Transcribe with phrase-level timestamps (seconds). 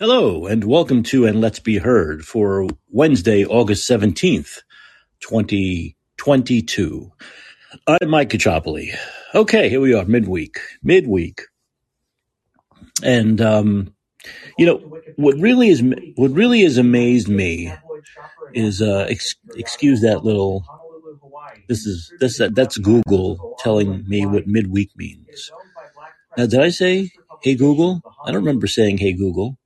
[0.00, 4.60] Hello, and welcome to And Let's Be Heard for Wednesday, August 17th,
[5.20, 7.12] 2022.
[7.86, 8.96] I'm Mike Kachopoli.
[9.34, 10.56] Okay, here we are, midweek.
[10.82, 11.42] Midweek.
[13.02, 13.92] And, um,
[14.56, 14.78] you know,
[15.16, 15.82] what really is,
[16.16, 17.70] what really has amazed me
[18.54, 20.64] is, uh, ex- excuse that little,
[21.68, 25.50] this is, this, that's Google telling me what midweek means.
[26.38, 27.10] Now, did I say,
[27.42, 28.00] hey Google?
[28.24, 29.58] I don't remember saying, hey Google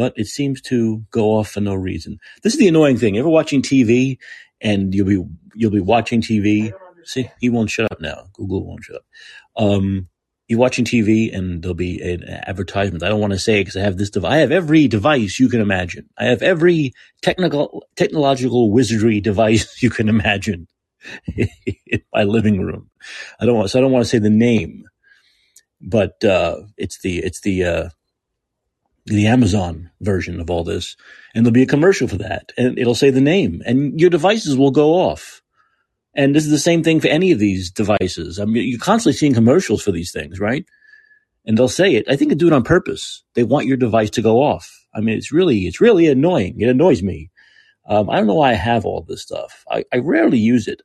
[0.00, 2.18] but it seems to go off for no reason.
[2.42, 3.16] This is the annoying thing.
[3.16, 4.16] You ever watching TV
[4.58, 5.22] and you'll be
[5.54, 6.72] you'll be watching TV.
[7.04, 8.28] See, he won't shut up now.
[8.32, 9.04] Google won't shut up.
[9.58, 10.08] Um,
[10.48, 13.04] you're watching TV and there'll be an advertisement.
[13.04, 14.32] I don't want to say it because I have this device.
[14.32, 16.08] I have every device you can imagine.
[16.16, 20.66] I have every technical technological wizardry device you can imagine
[21.36, 22.88] in my living room.
[23.38, 24.84] I don't want so I don't want to say the name,
[25.78, 27.88] but uh, it's the it's the uh,
[29.06, 30.96] the Amazon version of all this,
[31.34, 34.56] and there'll be a commercial for that, and it'll say the name, and your devices
[34.56, 35.42] will go off.
[36.14, 38.40] And this is the same thing for any of these devices.
[38.40, 40.64] I mean, you're constantly seeing commercials for these things, right?
[41.46, 42.04] And they'll say it.
[42.08, 43.22] I think they do it on purpose.
[43.34, 44.70] They want your device to go off.
[44.94, 46.60] I mean, it's really, it's really annoying.
[46.60, 47.30] It annoys me.
[47.88, 49.64] Um, I don't know why I have all this stuff.
[49.70, 50.82] I, I rarely use it.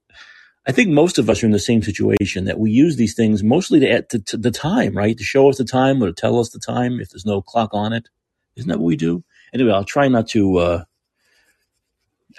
[0.68, 3.44] I think most of us are in the same situation that we use these things
[3.44, 5.16] mostly to, to, to, the time, right?
[5.18, 7.70] To show us the time or to tell us the time if there's no clock
[7.74, 8.10] on it.
[8.56, 9.24] Isn't that what we do?
[9.54, 10.84] Anyway, I'll try not to uh,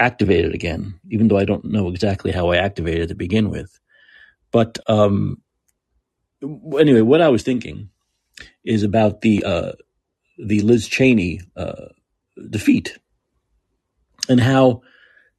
[0.01, 3.49] activate it again, even though I don't know exactly how I activated it to begin
[3.49, 3.79] with.
[4.51, 5.43] But um,
[6.43, 7.91] anyway, what I was thinking
[8.65, 9.73] is about the uh,
[10.39, 11.87] the Liz Cheney uh,
[12.51, 12.99] defeat
[14.29, 14.83] and how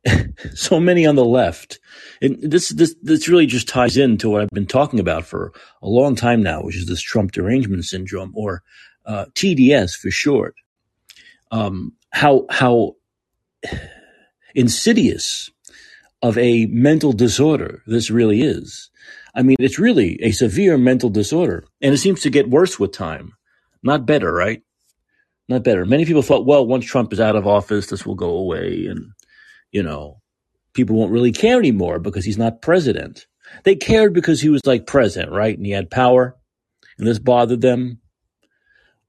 [0.54, 1.80] so many on the left,
[2.22, 5.88] and this this this really just ties into what I've been talking about for a
[5.88, 8.64] long time now, which is this Trump derangement syndrome, or
[9.06, 10.56] uh, TDS for short.
[11.52, 12.96] Um, how how
[14.56, 15.50] insidious
[16.22, 18.90] of a mental disorder this really is.
[19.36, 22.92] I mean, it's really a severe mental disorder, and it seems to get worse with
[22.92, 23.34] time,
[23.84, 24.64] not better, right?
[25.48, 25.86] Not better.
[25.86, 29.12] Many people thought, well, once Trump is out of office, this will go away, and
[29.72, 30.22] you know,
[30.74, 33.26] people won't really care anymore because he's not president.
[33.64, 35.56] They cared because he was like president, right?
[35.56, 36.38] And he had power
[36.98, 38.00] and this bothered them.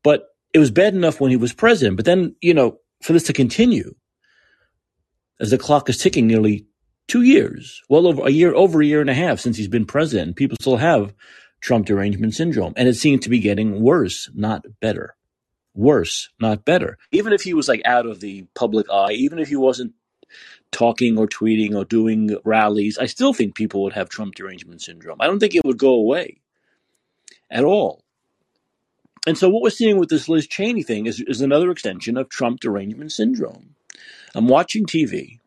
[0.02, 1.96] But it was bad enough when he was president.
[1.96, 3.94] But then, you know, for this to continue
[5.40, 6.66] as the clock is ticking nearly
[7.06, 9.86] two years, well over a year, over a year and a half since he's been
[9.86, 11.14] president, people still have
[11.60, 12.72] Trump derangement syndrome.
[12.76, 15.16] And it seemed to be getting worse, not better.
[15.74, 16.98] Worse, not better.
[17.12, 19.92] Even if he was like out of the public eye, even if he wasn't
[20.72, 25.18] talking or tweeting or doing rallies, I still think people would have Trump derangement syndrome.
[25.20, 26.40] I don't think it would go away
[27.50, 28.04] at all.
[29.26, 32.28] And so what we're seeing with this Liz Cheney thing is, is another extension of
[32.28, 33.74] Trump derangement syndrome.
[34.34, 35.40] I'm watching TV,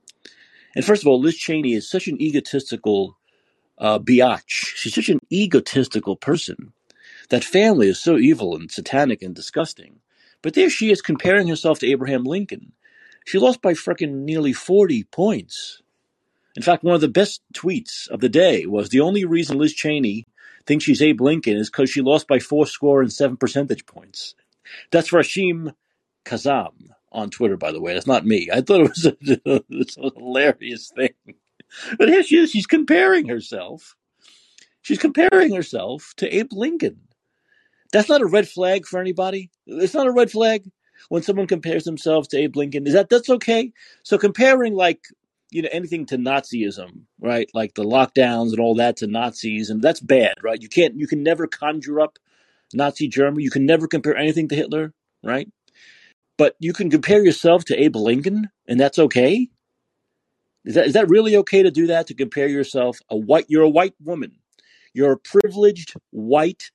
[0.75, 3.17] and first of all, Liz Cheney is such an egotistical
[3.77, 4.75] uh, biatch.
[4.75, 6.73] She's such an egotistical person.
[7.29, 9.99] That family is so evil and satanic and disgusting.
[10.41, 12.73] But there she is comparing herself to Abraham Lincoln.
[13.25, 15.81] She lost by frickin' nearly 40 points.
[16.55, 19.73] In fact, one of the best tweets of the day was the only reason Liz
[19.73, 20.27] Cheney
[20.65, 24.35] thinks she's Abe Lincoln is because she lost by four score and seven percentage points.
[24.91, 25.73] That's Rashim
[26.25, 27.93] Kazam on Twitter, by the way.
[27.93, 28.49] That's not me.
[28.51, 31.13] I thought it was a, it was a hilarious thing.
[31.97, 32.51] But here she is.
[32.51, 33.95] She's comparing herself.
[34.81, 36.99] She's comparing herself to Abe Lincoln.
[37.91, 39.51] That's not a red flag for anybody.
[39.65, 40.69] It's not a red flag
[41.09, 42.87] when someone compares themselves to Abe Lincoln.
[42.87, 43.73] Is that that's okay?
[44.03, 45.01] So comparing like
[45.51, 47.49] you know anything to Nazism, right?
[47.53, 50.61] Like the lockdowns and all that to Nazis, and that's bad, right?
[50.61, 52.17] You can't you can never conjure up
[52.73, 53.43] Nazi Germany.
[53.43, 55.49] You can never compare anything to Hitler, right?
[56.37, 59.49] But you can compare yourself to Abe Lincoln, and that's okay.
[60.63, 62.07] Is that is that really okay to do that?
[62.07, 64.33] To compare yourself a white you're a white woman,
[64.93, 66.71] you're a privileged white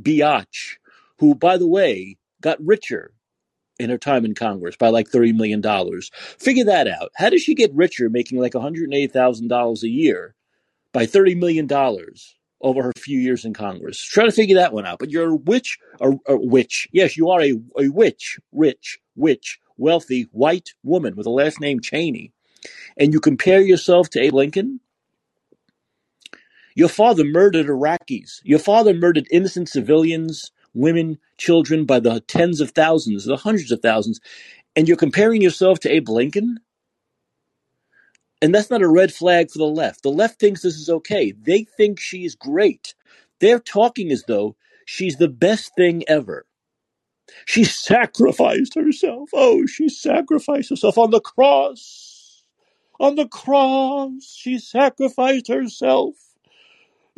[0.00, 0.76] biatch
[1.18, 3.12] who, by the way, got richer
[3.78, 5.62] in her time in Congress by like $30 million.
[6.38, 7.10] Figure that out.
[7.16, 10.34] How does she get richer making like $180,000 a year
[10.92, 11.68] by $30 million
[12.60, 14.02] over her few years in Congress?
[14.02, 14.98] Try to figure that one out.
[14.98, 16.88] But you're a witch, a, a witch.
[16.92, 21.80] Yes, you are a, a witch, rich, witch, wealthy, white woman with a last name
[21.80, 22.32] Cheney.
[22.96, 24.80] And you compare yourself to Abe Lincoln?
[26.74, 28.40] Your father murdered Iraqis.
[28.44, 33.82] Your father murdered innocent civilians women, children by the tens of thousands, the hundreds of
[33.82, 34.20] thousands,
[34.76, 36.60] and you're comparing yourself to Abe Lincoln?
[38.40, 40.02] And that's not a red flag for the left.
[40.02, 41.32] The left thinks this is okay.
[41.32, 42.94] They think she's great.
[43.40, 44.56] They're talking as though
[44.86, 46.46] she's the best thing ever.
[47.46, 49.30] She sacrificed herself.
[49.34, 52.44] Oh, she sacrificed herself on the cross.
[53.00, 56.14] On the cross, she sacrificed herself.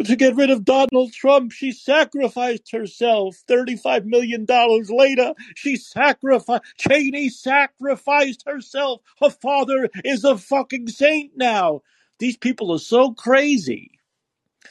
[0.05, 3.43] To get rid of Donald Trump, she sacrificed herself.
[3.49, 4.47] $35 million
[4.91, 9.03] later, she sacrificed, Cheney sacrificed herself.
[9.21, 11.83] Her father is a fucking saint now.
[12.21, 13.93] These people are so crazy.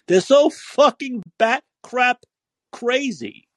[0.08, 2.24] They're so fucking bat crap
[2.72, 3.48] crazy.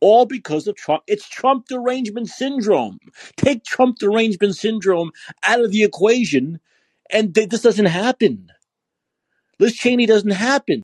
[0.00, 1.04] All because of Trump.
[1.08, 2.98] It's Trump derangement syndrome.
[3.36, 5.12] Take Trump derangement syndrome
[5.44, 6.60] out of the equation,
[7.10, 8.50] and th- this doesn't happen.
[9.58, 10.82] Liz Cheney doesn't happen.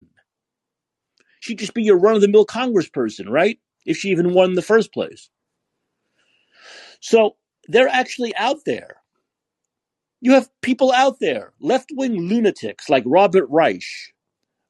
[1.41, 3.59] She'd just be your run of the mill congressperson, right?
[3.87, 5.31] If she even won in the first place.
[7.01, 7.37] So
[7.67, 8.97] they're actually out there.
[10.21, 13.85] You have people out there, left wing lunatics like Robert Reich.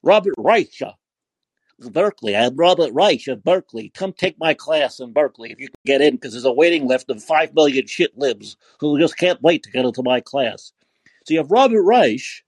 [0.01, 0.93] Robert Reich, uh,
[1.89, 2.35] Berkeley.
[2.35, 3.91] I'm Robert Reich of Berkeley.
[3.93, 6.87] Come take my class in Berkeley if you can get in, because there's a waiting
[6.87, 10.71] list of 5 million shit libs who just can't wait to get into my class.
[11.25, 12.43] So you have Robert Reich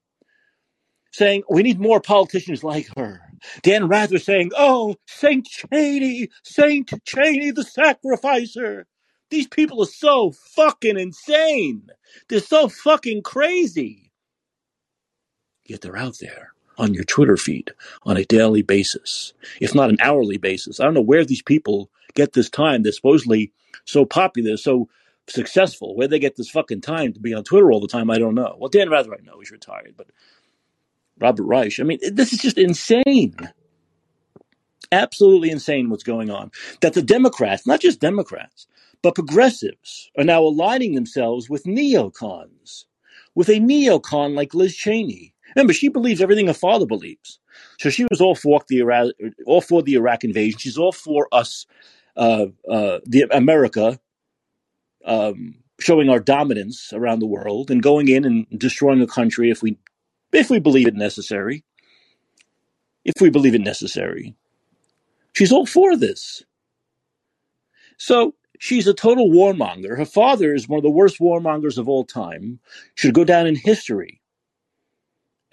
[1.14, 3.22] saying, we need more politicians like her.
[3.62, 8.88] Dan Rather saying, oh, Saint Cheney, Saint Cheney the sacrificer.
[9.30, 11.88] These people are so fucking insane.
[12.30, 14.12] They're so fucking crazy.
[15.66, 17.72] Yet they're out there on your Twitter feed
[18.04, 20.80] on a daily basis, if not an hourly basis.
[20.80, 22.84] I don't know where these people get this time.
[22.84, 23.52] They're supposedly
[23.86, 24.90] so popular, so
[25.28, 25.96] successful.
[25.96, 28.36] Where they get this fucking time to be on Twitter all the time, I don't
[28.36, 28.56] know.
[28.60, 30.08] Well, Dan Rather, I know he's retired, but
[31.20, 33.36] Robert Reich, I mean, this is just insane.
[34.92, 36.52] Absolutely insane what's going on.
[36.82, 38.68] That the Democrats, not just Democrats,
[39.02, 42.86] but progressives are now aligning themselves with neocons,
[43.36, 45.34] with a neocon like Liz Cheney.
[45.56, 47.40] Remember, she believes everything her father believes.
[47.80, 49.12] So she was all for the Iraq,
[49.46, 50.58] all for the Iraq invasion.
[50.60, 51.66] She's all for us,
[52.16, 54.00] uh, uh, the America,
[55.06, 59.62] um, showing our dominance around the world and going in and destroying a country if
[59.62, 59.78] we,
[60.34, 61.64] if we believe it necessary.
[63.06, 64.36] If we believe it necessary,
[65.34, 66.44] she's all for this.
[67.98, 69.98] So she's a total warmonger.
[69.98, 72.60] Her father is one of the worst warmongers of all time.
[72.96, 74.22] Should go down in history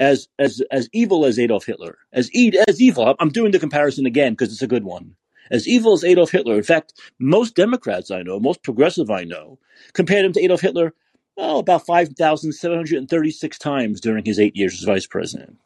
[0.01, 1.99] as as as evil as Adolf Hitler.
[2.13, 2.31] As
[2.69, 3.15] as evil.
[3.21, 5.15] I'm doing the comparison again because it's a good one.
[5.51, 6.57] As evil as Adolf Hitler.
[6.57, 9.59] In fact, most Democrats I know, most progressive I know,
[9.93, 10.95] compared him to Adolf Hitler.
[11.43, 15.57] Oh, about 5,736 times during his eight years as vice president.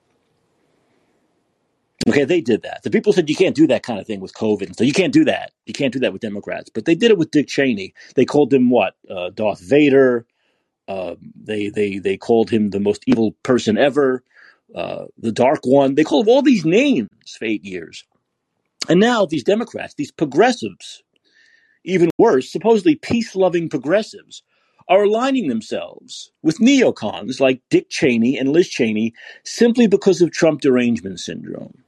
[2.09, 2.85] Okay, they did that.
[2.85, 4.76] The people said you can't do that kind of thing with COVID.
[4.76, 5.50] So you can't do that.
[5.67, 6.71] You can't do that with Democrats.
[6.73, 7.93] But they did it with Dick Cheney.
[8.15, 8.94] They called him what?
[9.11, 10.26] Uh, Darth Vader.
[10.87, 14.23] Uh, they they they called him the most evil person ever,
[14.77, 15.97] uh, the Dark One.
[15.97, 18.05] They called all these names for eight years.
[18.88, 21.03] And now these Democrats, these progressives,
[21.85, 24.43] even worse, supposedly peace-loving progressives,
[24.89, 29.15] are aligning themselves with neocons like Dick Cheney and Liz Cheney
[29.45, 31.83] simply because of Trump derangement syndrome.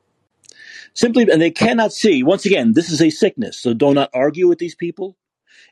[0.94, 2.22] Simply, and they cannot see.
[2.22, 5.16] Once again, this is a sickness, so do not argue with these people.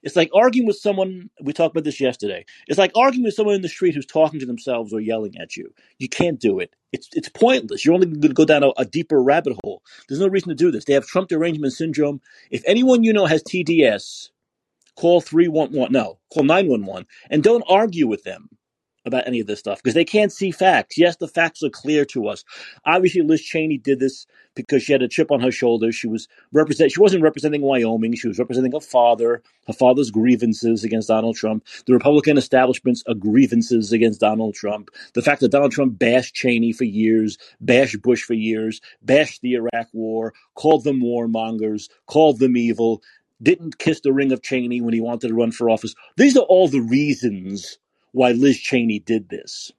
[0.03, 1.31] It's like arguing with someone.
[1.43, 2.45] We talked about this yesterday.
[2.69, 5.57] It's like arguing with someone in the street who's talking to themselves or yelling at
[5.57, 5.73] you.
[5.99, 6.75] You can't do it.
[6.93, 7.85] It's it's pointless.
[7.85, 9.83] You're only going to go down a, a deeper rabbit hole.
[10.09, 10.85] There's no reason to do this.
[10.85, 12.21] They have Trump derangement syndrome.
[12.51, 14.29] If anyone you know has TDS,
[14.97, 15.93] call 311.
[15.93, 18.49] No, call 911 and don't argue with them
[19.07, 20.97] about any of this stuff because they can't see facts.
[20.97, 22.45] Yes, the facts are clear to us.
[22.87, 25.93] Obviously, Liz Cheney did this because she had a chip on her shoulder.
[25.93, 26.93] She was represent.
[26.93, 28.15] She wasn't representing Wyoming.
[28.15, 29.43] She was representing her father.
[29.67, 31.67] Her father's grievances against Donald Trump.
[31.87, 34.91] The Republican establishment's grievances against Donald Trump.
[35.15, 39.55] The fact that Donald Trump bashed Cheney for years, bashed Bush for years, bashed the
[39.55, 43.03] Iraq War, called them warmongers, called them evil.
[43.43, 45.95] Didn't kiss the ring of Cheney when he wanted to run for office.
[46.17, 47.79] These are all the reasons
[48.13, 49.73] why Liz Cheney did this.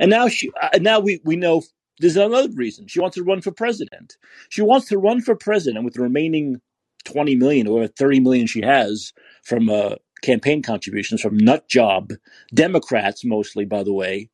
[0.00, 1.62] And now she, uh, now we, we know
[2.00, 2.86] there's another reason.
[2.88, 4.16] She wants to run for president.
[4.48, 6.60] She wants to run for president with the remaining
[7.04, 9.12] 20 million or 30 million she has
[9.42, 12.12] from uh, campaign contributions from nut job
[12.54, 14.30] Democrats, mostly, by the way,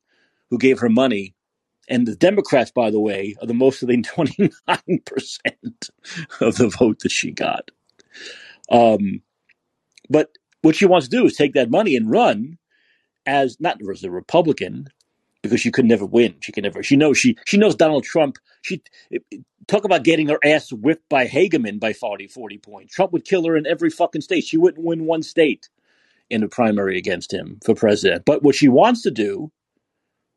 [0.49, 1.35] who gave her money.
[1.89, 4.51] And the Democrats, by the way, are the most of the 29%
[6.41, 7.71] of the vote that she got.
[8.71, 9.21] Um,
[10.09, 10.29] but
[10.61, 12.57] what she wants to do is take that money and run
[13.25, 14.87] as not as a Republican
[15.41, 16.35] because she could never win.
[16.41, 16.83] She can never.
[16.83, 18.37] She knows she she knows Donald Trump.
[18.61, 18.81] She
[19.67, 22.93] talk about getting her ass whipped by Hageman by 40, 40 points.
[22.93, 24.43] Trump would kill her in every fucking state.
[24.43, 25.69] She wouldn't win one state
[26.29, 28.25] in a primary against him for president.
[28.25, 29.51] But what she wants to do,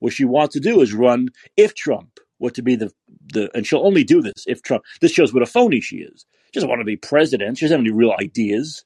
[0.00, 2.92] what she wants to do is run if Trump were to be the
[3.32, 4.84] the and she'll only do this if Trump.
[5.00, 6.26] This shows what a phony she is.
[6.48, 7.58] She doesn't want to be president.
[7.58, 8.84] She doesn't have any real ideas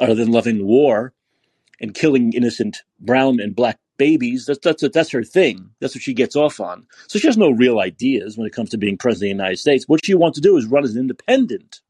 [0.00, 1.14] other than loving war
[1.80, 4.46] and killing innocent brown and black babies.
[4.46, 5.70] That's that's that's her thing.
[5.80, 6.86] That's what she gets off on.
[7.08, 9.58] So she has no real ideas when it comes to being president of the United
[9.58, 9.88] States.
[9.88, 11.80] What she wants to do is run as an independent.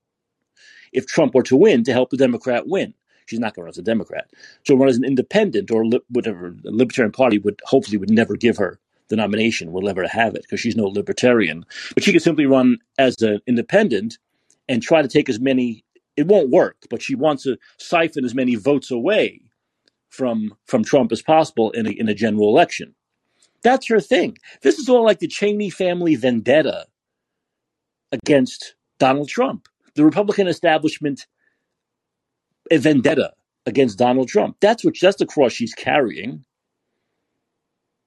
[0.93, 2.95] If Trump were to win, to help the Democrat win,
[3.27, 4.31] she's not going to run as a Democrat.
[4.63, 6.55] She'll run as an independent or li- whatever.
[6.63, 9.73] The Libertarian Party would hopefully would never give her the nomination.
[9.73, 11.67] Will ever have it because she's no libertarian.
[11.95, 14.19] But she could simply run as an independent
[14.69, 15.85] and try to take as many.
[16.17, 19.41] It won't work, but she wants to siphon as many votes away
[20.09, 22.95] from from Trump as possible in a, in a general election.
[23.63, 24.39] That's her thing.
[24.63, 26.87] This is all like the Cheney family vendetta
[28.13, 29.69] against Donald Trump.
[29.95, 31.27] The Republican establishment
[32.71, 33.33] a vendetta
[33.67, 34.57] against Donald Trump.
[34.61, 36.45] That's what that's the cross she's carrying.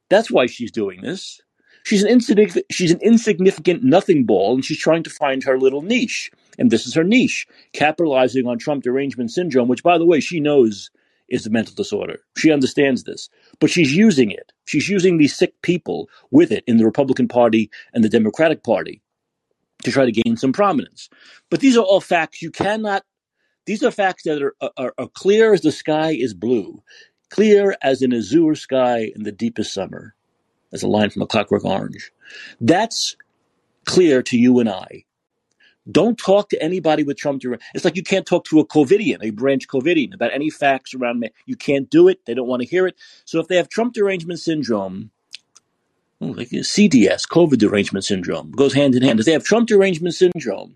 [0.09, 1.41] That's why she's doing this.
[1.83, 5.81] She's an insignificant she's an insignificant nothing ball and she's trying to find her little
[5.81, 6.31] niche.
[6.57, 10.39] And this is her niche, capitalizing on Trump derangement syndrome, which by the way she
[10.39, 10.91] knows
[11.29, 12.19] is a mental disorder.
[12.37, 14.51] She understands this, but she's using it.
[14.65, 19.01] She's using these sick people with it in the Republican Party and the Democratic Party
[19.83, 21.09] to try to gain some prominence.
[21.49, 23.03] But these are all facts you cannot.
[23.65, 26.83] These are facts that are, are, are clear as the sky is blue,
[27.29, 30.15] clear as an azure sky in the deepest summer.
[30.71, 32.11] That's a line from A Clockwork Orange.
[32.59, 33.15] That's
[33.85, 35.05] clear to you and I.
[35.91, 37.41] Don't talk to anybody with Trump.
[37.73, 41.19] It's like you can't talk to a COVIDian, a branch COVIDian, about any facts around
[41.19, 41.31] me.
[41.47, 42.23] You can't do it.
[42.25, 42.95] They don't want to hear it.
[43.25, 45.09] So if they have Trump derangement syndrome,
[46.21, 49.19] oh, like CDS, COVID derangement syndrome, goes hand in hand.
[49.19, 50.75] If they have Trump derangement syndrome,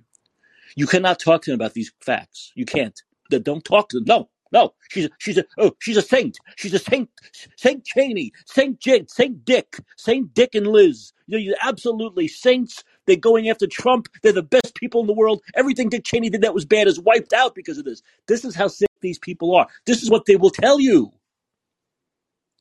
[0.76, 2.52] you cannot talk to them about these facts.
[2.56, 3.00] You can't.
[3.30, 4.06] Don't talk to them.
[4.08, 4.74] No, no.
[4.90, 6.38] She's a, she's a oh she's a saint.
[6.56, 7.10] She's a saint.
[7.58, 11.12] Saint Cheney, Saint Jake, Saint Dick, Saint Dick and Liz.
[11.28, 14.08] You know, you're absolutely saints they're going after Trump.
[14.24, 15.42] They're the best people in the world.
[15.56, 18.02] Everything Dick Cheney did that was bad is wiped out because of this.
[18.28, 19.68] This is how sick these people are.
[19.86, 21.12] This is what they will tell you.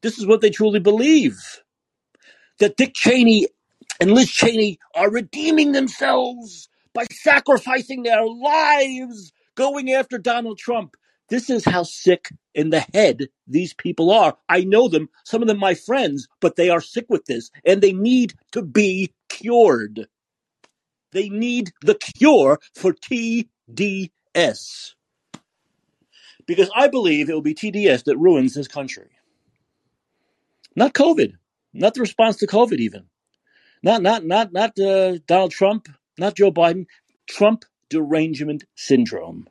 [0.03, 1.39] This is what they truly believe.
[2.59, 3.47] That Dick Cheney
[4.01, 10.97] and Liz Cheney are redeeming themselves by sacrificing their lives going after Donald Trump.
[11.29, 14.37] This is how sick in the head these people are.
[14.49, 17.81] I know them, some of them my friends, but they are sick with this and
[17.81, 20.07] they need to be cured.
[21.13, 24.95] They need the cure for TDS.
[26.47, 29.09] Because I believe it will be TDS that ruins this country.
[30.77, 31.35] Not COVID,
[31.73, 33.05] not the response to COVID, even.
[33.83, 35.89] Not not not not uh, Donald Trump,
[36.19, 36.87] not Joe Biden.
[37.27, 39.49] Trump derangement syndrome,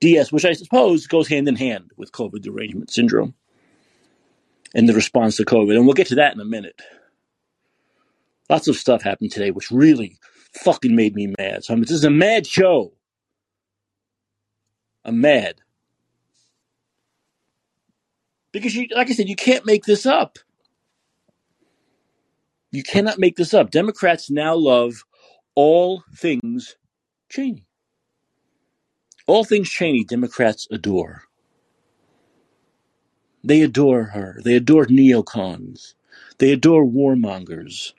[0.00, 3.34] TDS, which I suppose goes hand in hand with COVID derangement syndrome
[4.74, 5.76] and the response to COVID.
[5.76, 6.80] And we'll get to that in a minute.
[8.48, 10.18] Lots of stuff happened today, which really
[10.52, 11.64] fucking made me mad.
[11.64, 12.92] So I mean, this is a mad show.
[15.04, 15.56] I'm mad.
[18.52, 20.38] Because you, like I said, you can't make this up.
[22.70, 23.70] You cannot make this up.
[23.70, 25.04] Democrats now love
[25.54, 26.76] all things
[27.28, 27.67] Cheney.
[29.28, 31.24] All things Cheney, Democrats adore.
[33.44, 34.40] They adore her.
[34.42, 35.94] They adore neocons.
[36.38, 37.92] They adore warmongers.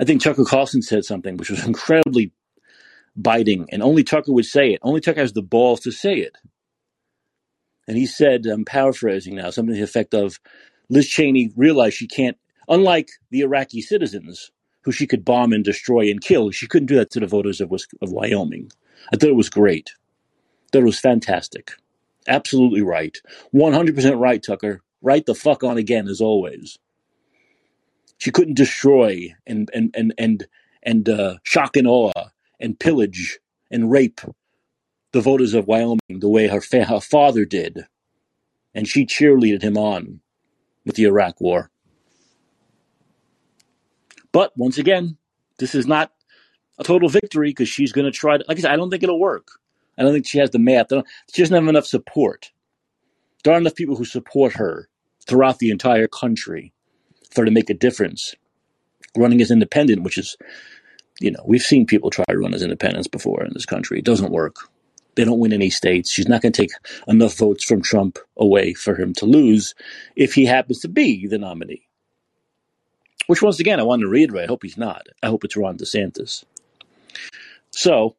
[0.00, 2.32] I think Tucker Carlson said something which was incredibly
[3.16, 4.80] biting, and only Tucker would say it.
[4.82, 6.36] Only Tucker has the balls to say it.
[7.86, 10.40] And he said, I'm paraphrasing now, something to the effect of
[10.90, 12.36] Liz Cheney realized she can't,
[12.68, 14.50] unlike the Iraqi citizens
[14.82, 17.60] who she could bomb and destroy and kill, she couldn't do that to the voters
[17.60, 18.72] of, of Wyoming.
[19.12, 19.90] I thought it was great.
[19.96, 21.72] I thought it was fantastic.
[22.28, 23.16] Absolutely right.
[23.54, 24.82] 100% right, Tucker.
[25.02, 26.78] Right the fuck on again, as always.
[28.18, 30.46] She couldn't destroy and and and and
[30.82, 32.12] and uh, shock and awe
[32.58, 33.38] and pillage
[33.70, 34.20] and rape
[35.12, 37.86] the voters of Wyoming the way her, fa- her father did,
[38.74, 40.20] and she cheerleaded him on
[40.84, 41.70] with the Iraq War.
[44.32, 45.16] But once again,
[45.58, 46.12] this is not
[46.78, 48.44] a total victory because she's going to try to.
[48.48, 49.48] Like I said, I don't think it'll work.
[49.98, 50.88] I don't think she has the math.
[51.32, 52.52] She doesn't have enough support.
[53.42, 54.88] There aren't enough people who support her
[55.26, 56.72] throughout the entire country
[57.30, 58.34] for her to make a difference.
[59.16, 60.36] Running as independent, which is,
[61.20, 63.98] you know, we've seen people try to run as independents before in this country.
[63.98, 64.56] It doesn't work.
[65.14, 66.10] They don't win any states.
[66.10, 66.72] She's not going to take
[67.08, 69.74] enough votes from Trump away for him to lose
[70.14, 71.88] if he happens to be the nominee.
[73.26, 74.44] Which, once again, I want to reiterate.
[74.44, 75.06] I hope he's not.
[75.22, 76.44] I hope it's Ron DeSantis.
[77.76, 78.16] So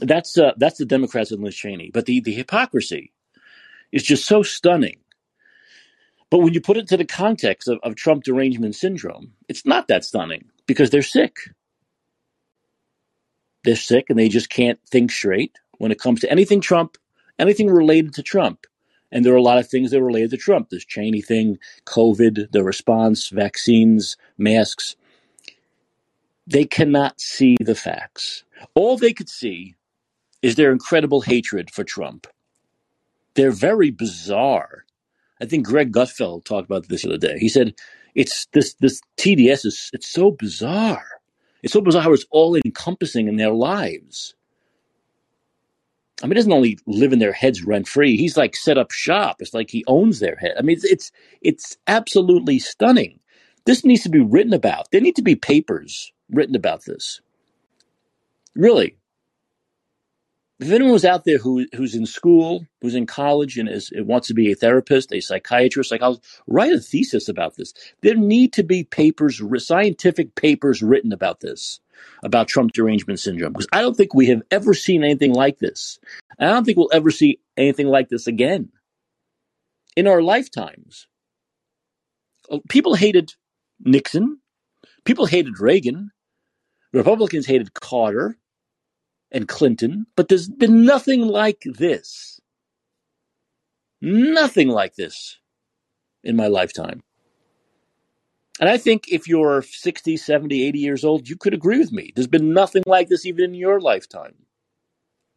[0.00, 1.90] that's uh, that's the Democrats and Liz Cheney.
[1.94, 3.12] But the, the hypocrisy
[3.92, 4.98] is just so stunning
[6.34, 9.86] but when you put it to the context of, of Trump derangement syndrome, it's not
[9.86, 11.36] that stunning because they're sick.
[13.62, 16.98] They're sick and they just can't think straight when it comes to anything Trump,
[17.38, 18.66] anything related to Trump.
[19.12, 20.70] And there are a lot of things that are related to Trump.
[20.70, 24.96] This Cheney thing, COVID, the response, vaccines, masks.
[26.46, 28.44] They cannot see the facts.
[28.74, 29.76] All they could see
[30.42, 32.26] is their incredible hatred for Trump.
[33.34, 34.84] They're very bizarre.
[35.40, 37.38] I think Greg Gutfeld talked about this the other day.
[37.38, 37.74] He said
[38.14, 41.06] it's this this TDS is it's so bizarre.
[41.62, 44.34] It's so bizarre how it's all encompassing in their lives.
[46.22, 48.16] I mean, he doesn't only live in their heads rent free.
[48.16, 49.36] He's like set up shop.
[49.40, 50.54] It's like he owns their head.
[50.58, 53.18] I mean, it's, it's it's absolutely stunning.
[53.66, 54.90] This needs to be written about.
[54.90, 57.20] There need to be papers written about this.
[58.54, 58.96] Really,
[60.60, 64.28] if anyone was out there who who's in school, who's in college, and is wants
[64.28, 67.74] to be a therapist, a psychiatrist, psychologist, write a thesis about this.
[68.02, 71.80] There need to be papers, scientific papers written about this,
[72.22, 75.98] about Trump derangement syndrome, because I don't think we have ever seen anything like this.
[76.38, 78.70] I don't think we'll ever see anything like this again
[79.96, 81.08] in our lifetimes.
[82.50, 83.34] Uh, people hated
[83.80, 84.40] Nixon.
[85.04, 86.10] People hated Reagan.
[86.92, 88.38] Republicans hated Carter
[89.32, 92.40] and Clinton, but there's been nothing like this.
[94.00, 95.38] Nothing like this
[96.22, 97.02] in my lifetime.
[98.60, 102.12] And I think if you're 60, 70, 80 years old, you could agree with me.
[102.14, 104.34] There's been nothing like this even in your lifetime.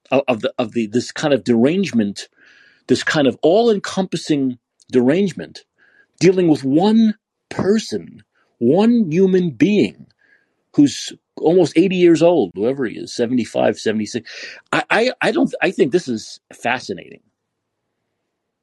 [0.10, 2.30] Of, the of the this kind of derangement,
[2.88, 4.58] this kind of all-encompassing
[4.90, 5.66] derangement,
[6.22, 7.16] dealing with one
[7.50, 8.24] person,
[8.60, 10.08] one human being
[10.76, 14.30] who's almost 80 years old, whoever he is, 75, 76.
[14.72, 17.22] I, I, I don't, I think this is fascinating.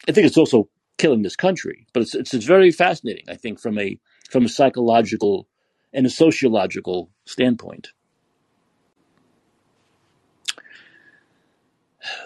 [0.09, 3.61] I think it's also killing this country, but it's, it's, it's very fascinating, I think,
[3.61, 3.99] from a,
[4.31, 5.49] from a psychological
[5.93, 7.89] and a sociological standpoint.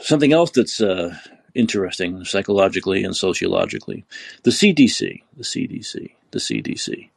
[0.01, 1.17] Something else that's uh,
[1.55, 4.05] interesting psychologically and sociologically
[4.43, 7.11] the CDC, the CDC, the CDC.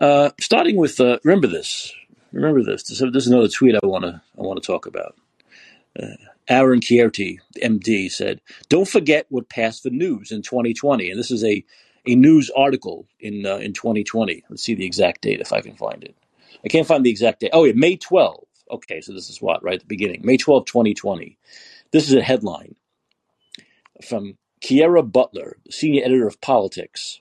[0.00, 1.92] Uh, starting with, uh, remember this.
[2.32, 2.82] Remember this.
[2.82, 5.16] This, this is another tweet I want to I want to talk about.
[5.98, 6.16] Uh,
[6.48, 11.42] Aaron Kheriaty, MD, said, "Don't forget what passed the news in 2020." And this is
[11.44, 11.64] a
[12.06, 14.44] a news article in uh, in 2020.
[14.50, 16.14] Let's see the exact date if I can find it.
[16.64, 17.50] I can't find the exact date.
[17.52, 18.44] Oh, yeah, May 12.
[18.72, 21.38] Okay, so this is what right at the beginning, May 12, 2020.
[21.92, 22.74] This is a headline
[24.06, 27.20] from Kiera Butler, senior editor of Politics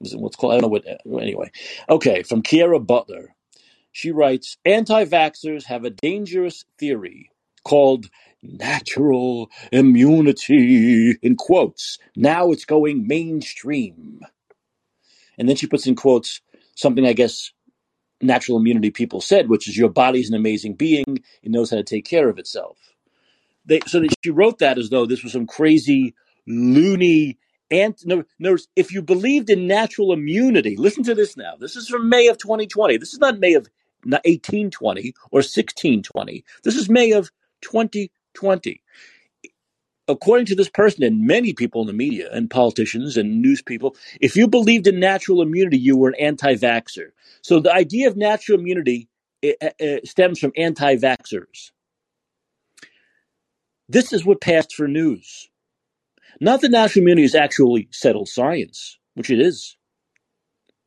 [0.00, 1.50] what's called I don't know what uh, anyway.
[1.88, 3.34] Okay, from Kiera Butler.
[3.92, 7.30] She writes, anti-vaxxers have a dangerous theory
[7.64, 8.10] called
[8.42, 11.98] natural immunity in quotes.
[12.14, 14.20] Now it's going mainstream.
[15.38, 16.42] And then she puts in quotes
[16.74, 17.52] something I guess
[18.20, 21.82] natural immunity people said, which is your body's an amazing being, it knows how to
[21.82, 22.78] take care of itself.
[23.64, 26.14] They, so she wrote that as though this was some crazy,
[26.46, 27.38] loony
[27.70, 27.96] and
[28.76, 31.54] if you believed in natural immunity, listen to this now.
[31.58, 32.96] This is from May of 2020.
[32.98, 33.68] This is not May of
[34.04, 36.44] 1820 or 1620.
[36.62, 37.30] This is May of
[37.62, 38.82] 2020.
[40.08, 43.96] According to this person and many people in the media and politicians and news people,
[44.20, 47.08] if you believed in natural immunity, you were an anti vaxxer.
[47.42, 49.08] So the idea of natural immunity
[49.42, 51.72] it, it stems from anti vaxxers.
[53.88, 55.48] This is what passed for news.
[56.40, 59.76] Not that natural immunity is actually settled science, which it is.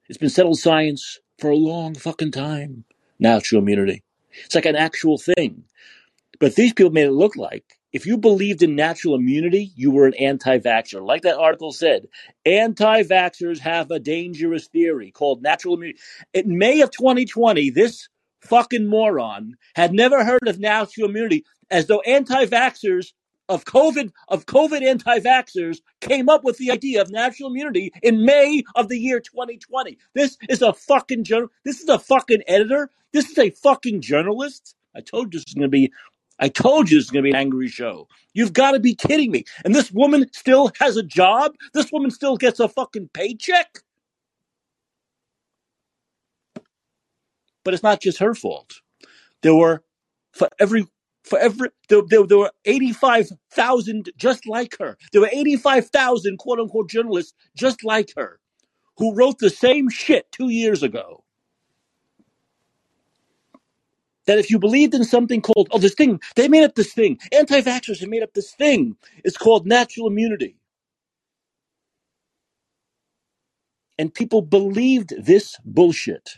[0.08, 2.86] It's been settled science for a long fucking time.
[3.20, 4.04] Natural immunity.
[4.46, 5.64] It's like an actual thing.
[6.40, 10.06] But these people made it look like if you believed in natural immunity, you were
[10.06, 11.04] an anti vaxxer.
[11.04, 12.08] Like that article said,
[12.46, 16.00] anti vaxxers have a dangerous theory called natural immunity.
[16.34, 18.08] In May of 2020, this
[18.42, 23.14] fucking moron had never heard of natural immunity as though anti vaxxers
[23.50, 28.64] of COVID of COVID anti-vaxxers came up with the idea of natural immunity in May
[28.76, 29.98] of the year 2020.
[30.14, 31.50] This is a fucking journal.
[31.66, 32.92] This is a fucking editor.
[33.12, 34.76] This is a fucking journalist.
[34.96, 35.92] I told you this is going to be.
[36.42, 38.08] I told you this is going to be an angry show.
[38.34, 39.44] You've got to be kidding me.
[39.66, 41.54] And this woman still has a job.
[41.74, 43.80] This woman still gets a fucking paycheck.
[47.66, 48.76] But it's not just her fault.
[49.42, 49.84] There were
[50.32, 50.88] for every
[51.30, 54.98] for every there, there, there were 85,000 just like her.
[55.13, 58.39] There were 85,000 quote unquote journalists just like her
[58.98, 61.24] who wrote the same shit 2 years ago.
[64.28, 67.20] That if you believed in something called oh this thing, they made up this thing.
[67.34, 68.98] Anti-vaxxers have made up this thing.
[69.26, 70.58] It's called natural immunity.
[74.00, 76.38] And people believed this bullshit.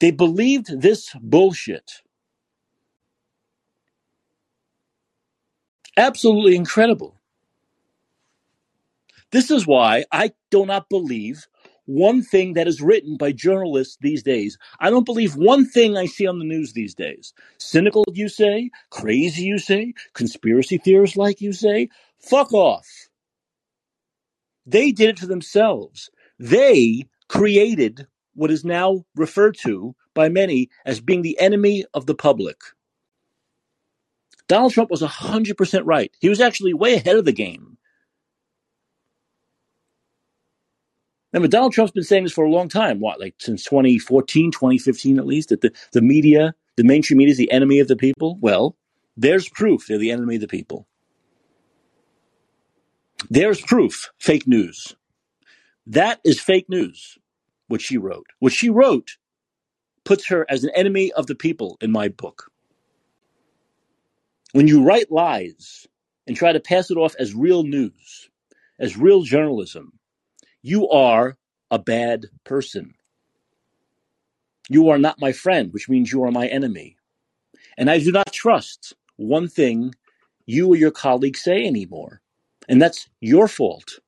[0.00, 2.02] They believed this bullshit
[5.98, 7.16] Absolutely incredible.
[9.32, 11.46] This is why I do not believe
[11.86, 14.58] one thing that is written by journalists these days.
[14.80, 17.34] I don't believe one thing I see on the news these days.
[17.58, 18.70] Cynical, you say?
[18.90, 19.94] Crazy, you say?
[20.14, 21.90] Conspiracy theorists, like you say?
[22.20, 22.88] Fuck off.
[24.66, 26.10] They did it to themselves.
[26.38, 32.16] They created what is now referred to by many as being the enemy of the
[32.16, 32.58] public.
[34.48, 36.10] Donald Trump was 100% right.
[36.20, 37.76] He was actually way ahead of the game.
[41.32, 43.00] Remember, Donald Trump's been saying this for a long time.
[43.00, 47.38] What, like since 2014, 2015 at least, that the, the media, the mainstream media is
[47.38, 48.38] the enemy of the people?
[48.40, 48.76] Well,
[49.16, 50.86] there's proof they're the enemy of the people.
[53.28, 54.96] There's proof fake news.
[55.86, 57.18] That is fake news,
[57.66, 58.26] what she wrote.
[58.38, 59.18] What she wrote
[60.04, 62.50] puts her as an enemy of the people in my book.
[64.52, 65.86] When you write lies
[66.26, 68.30] and try to pass it off as real news,
[68.78, 69.92] as real journalism,
[70.62, 71.36] you are
[71.70, 72.94] a bad person.
[74.68, 76.96] You are not my friend, which means you are my enemy.
[77.76, 79.94] And I do not trust one thing
[80.46, 82.22] you or your colleagues say anymore.
[82.68, 84.00] And that's your fault.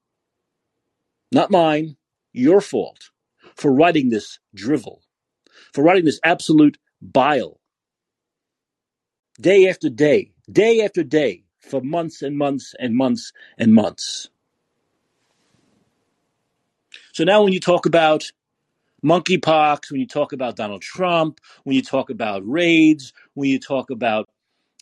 [1.33, 1.97] Not mine,
[2.33, 3.11] your fault
[3.57, 5.03] for writing this drivel,
[5.73, 7.60] for writing this absolute bile.
[9.41, 14.29] Day after day, day after day, for months and months and months and months.
[17.13, 18.31] So now when you talk about
[19.05, 23.91] monkeypox, when you talk about Donald Trump, when you talk about raids, when you talk
[23.91, 24.29] about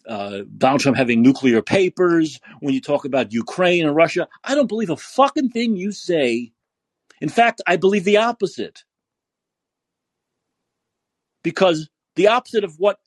[0.06, 4.66] uh, Donald Trump having nuclear papers, when you talk about Ukraine and Russia, I don't
[4.68, 6.52] believe a fucking thing you say.
[7.20, 8.84] In fact, I believe the opposite.
[11.42, 12.98] Because the opposite of what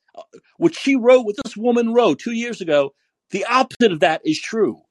[0.56, 2.94] what she wrote, what this woman wrote two years ago,
[3.30, 4.82] the opposite of that is true.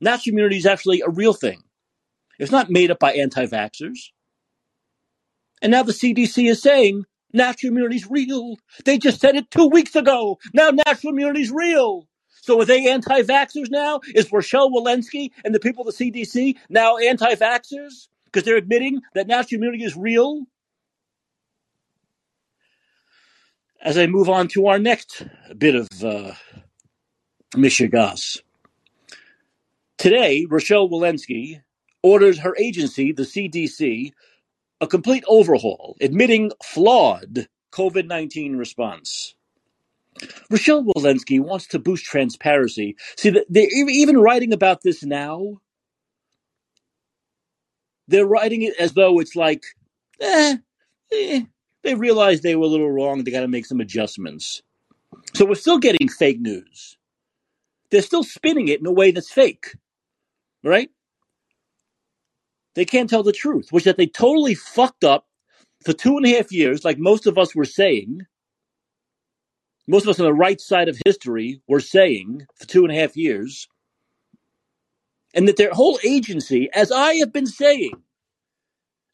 [0.00, 1.62] Natural immunity is actually a real thing.
[2.38, 4.10] It's not made up by anti vaxxers.
[5.62, 8.56] And now the CDC is saying natural immunity is real.
[8.84, 10.38] They just said it two weeks ago.
[10.52, 12.06] Now natural immunity is real.
[12.42, 14.00] So are they anti vaxxers now?
[14.14, 18.08] Is Rochelle Walensky and the people of the CDC now anti vaxxers?
[18.26, 20.44] Because they're admitting that natural immunity is real?
[23.86, 25.22] As I move on to our next
[25.56, 26.32] bit of uh,
[27.54, 28.40] Michigas.
[29.96, 31.62] Today, Rochelle Walensky
[32.02, 34.10] orders her agency, the CDC,
[34.80, 39.36] a complete overhaul, admitting flawed COVID 19 response.
[40.50, 42.96] Rochelle Walensky wants to boost transparency.
[43.16, 45.60] See, they're even writing about this now.
[48.08, 49.62] They're writing it as though it's like,
[50.20, 50.56] eh,
[51.12, 51.42] eh,
[51.86, 53.24] they realized they were a little wrong.
[53.24, 54.62] They got to make some adjustments.
[55.34, 56.98] So we're still getting fake news.
[57.90, 59.76] They're still spinning it in a way that's fake,
[60.64, 60.90] right?
[62.76, 65.26] they can't tell the truth, which that they totally fucked up
[65.84, 68.22] for two and a half years, like most of us were saying.
[69.88, 73.00] Most of us on the right side of history were saying for two and a
[73.00, 73.68] half years.
[75.34, 77.92] And that their whole agency, as I have been saying,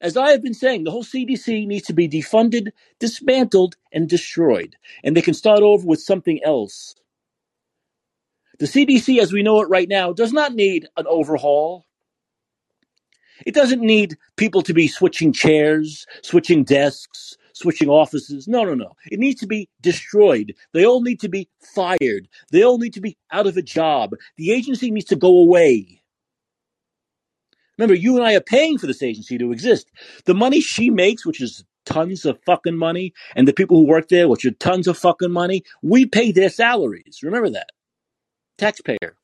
[0.03, 4.77] as I have been saying, the whole CDC needs to be defunded, dismantled, and destroyed.
[5.05, 6.97] And they can start over with something else.
[8.59, 11.87] The CDC, as we know it right now, does not need an overhaul.
[13.47, 18.49] It doesn't need people to be switching chairs, switching desks, switching offices.
[18.49, 18.97] No, no, no.
[19.11, 20.55] It needs to be destroyed.
[20.73, 22.29] They all need to be fired.
[22.51, 24.15] They all need to be out of a job.
[24.37, 26.02] The agency needs to go away.
[27.83, 29.91] Remember, you and I are paying for this agency to exist.
[30.25, 34.07] The money she makes, which is tons of fucking money, and the people who work
[34.07, 37.19] there, which are tons of fucking money, we pay their salaries.
[37.25, 37.71] Remember that.
[38.57, 39.17] Taxpayer.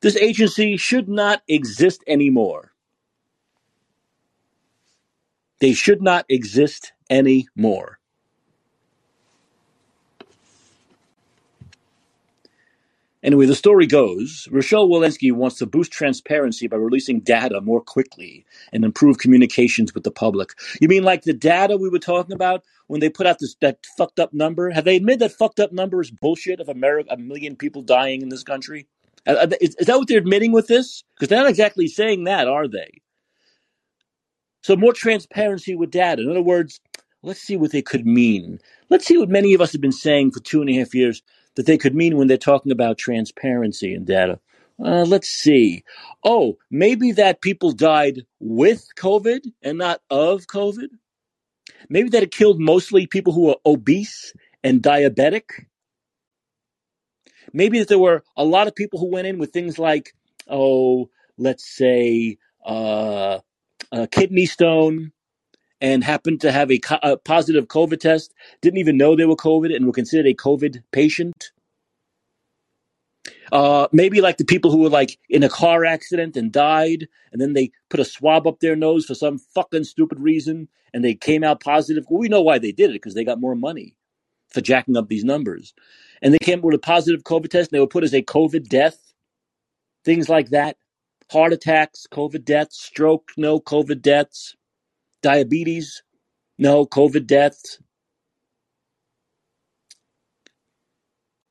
[0.00, 2.72] This agency should not exist anymore.
[5.58, 7.95] They should not exist anymore.
[13.26, 18.46] Anyway, the story goes Rochelle Walensky wants to boost transparency by releasing data more quickly
[18.72, 20.50] and improve communications with the public.
[20.80, 23.84] You mean like the data we were talking about when they put out this that
[23.98, 24.70] fucked up number?
[24.70, 28.22] Have they admitted that fucked up number is bullshit of America, a million people dying
[28.22, 28.86] in this country?
[29.26, 31.02] Uh, uh, is, is that what they're admitting with this?
[31.16, 33.02] Because they're not exactly saying that, are they?
[34.62, 36.22] So more transparency with data.
[36.22, 36.80] In other words,
[37.24, 38.60] let's see what they could mean.
[38.88, 41.22] Let's see what many of us have been saying for two and a half years
[41.56, 44.38] that they could mean when they're talking about transparency and data.
[44.78, 45.82] Uh, let's see.
[46.22, 50.88] Oh, maybe that people died with COVID and not of COVID.
[51.88, 55.66] Maybe that it killed mostly people who were obese and diabetic
[57.52, 60.14] Maybe that there were a lot of people who went in with things like,
[60.48, 63.38] oh, let's say, uh,
[63.92, 65.12] a kidney stone
[65.80, 69.36] and happened to have a, co- a positive COVID test, didn't even know they were
[69.36, 71.52] COVID and were considered a COVID patient.
[73.52, 77.40] Uh, maybe like the people who were like in a car accident and died, and
[77.40, 81.14] then they put a swab up their nose for some fucking stupid reason, and they
[81.14, 82.04] came out positive.
[82.08, 83.96] Well, we know why they did it because they got more money
[84.48, 85.74] for jacking up these numbers,
[86.22, 88.68] and they came with a positive COVID test, and they were put as a COVID
[88.68, 89.12] death,
[90.04, 90.76] things like that,
[91.30, 94.56] heart attacks, COVID deaths, stroke, no COVID deaths,
[95.22, 96.02] diabetes,
[96.58, 97.80] no COVID deaths.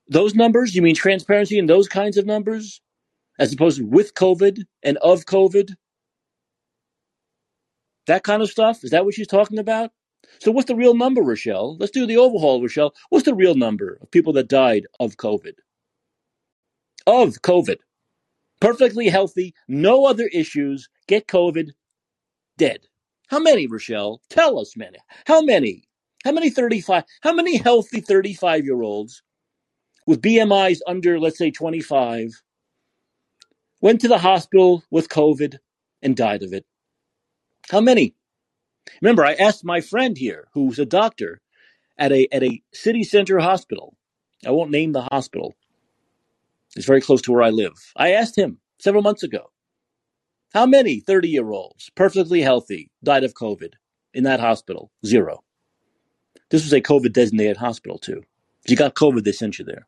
[0.08, 2.82] Those numbers, you mean transparency in those kinds of numbers,
[3.40, 5.76] as opposed to with COVID and of COVID?
[8.08, 8.84] That kind of stuff?
[8.84, 9.92] Is that what she's talking about?
[10.40, 11.78] So, what's the real number, Rochelle?
[11.78, 12.94] Let's do the overhaul, Rochelle.
[13.10, 15.54] What's the real number of people that died of COVID?
[17.08, 17.78] Of COVID.
[18.62, 21.72] Perfectly healthy, no other issues, get COVID,
[22.58, 22.80] dead.
[23.28, 24.22] How many, Rochelle?
[24.30, 24.98] Tell us, many.
[25.26, 25.84] How many?
[26.24, 27.04] How many 35?
[27.22, 29.22] How many healthy 35 year olds
[30.06, 32.44] with BMIs under, let's say, 25,
[33.82, 35.58] went to the hospital with COVID
[36.02, 36.66] and died of it.
[37.70, 38.16] How many?
[39.02, 41.42] Remember, I asked my friend here, who's a doctor
[41.98, 43.96] at a at a city center hospital.
[44.46, 45.56] I won't name the hospital.
[46.76, 47.74] It's very close to where I live.
[47.96, 49.50] I asked him several months ago,
[50.56, 53.74] how many 30 year olds, perfectly healthy, died of COVID
[54.14, 54.90] in that hospital?
[55.06, 55.44] Zero.
[56.50, 58.24] This was a COVID designated hospital, too.
[58.64, 59.86] If you got COVID, they sent you there.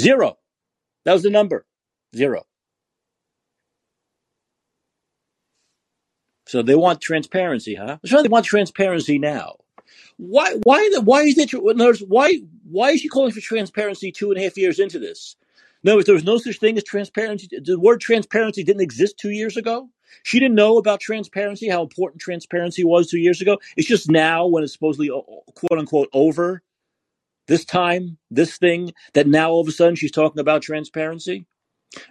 [0.00, 0.38] Zero.
[1.04, 1.66] That was the number.
[2.16, 2.44] Zero.
[6.46, 7.98] So they want transparency, huh?
[8.06, 9.56] So they want transparency now.
[10.16, 10.54] Why?
[10.62, 10.90] Why?
[11.04, 11.50] Why is it?
[11.52, 15.36] Why is she calling for transparency two and a half years into this?
[15.82, 19.56] No, there was no such thing as transparency, the word transparency didn't exist two years
[19.56, 19.88] ago.
[20.24, 23.58] She didn't know about transparency, how important transparency was two years ago.
[23.76, 26.62] It's just now, when it's supposedly uh, uh, quote unquote over,
[27.46, 31.46] this time, this thing, that now all of a sudden she's talking about transparency?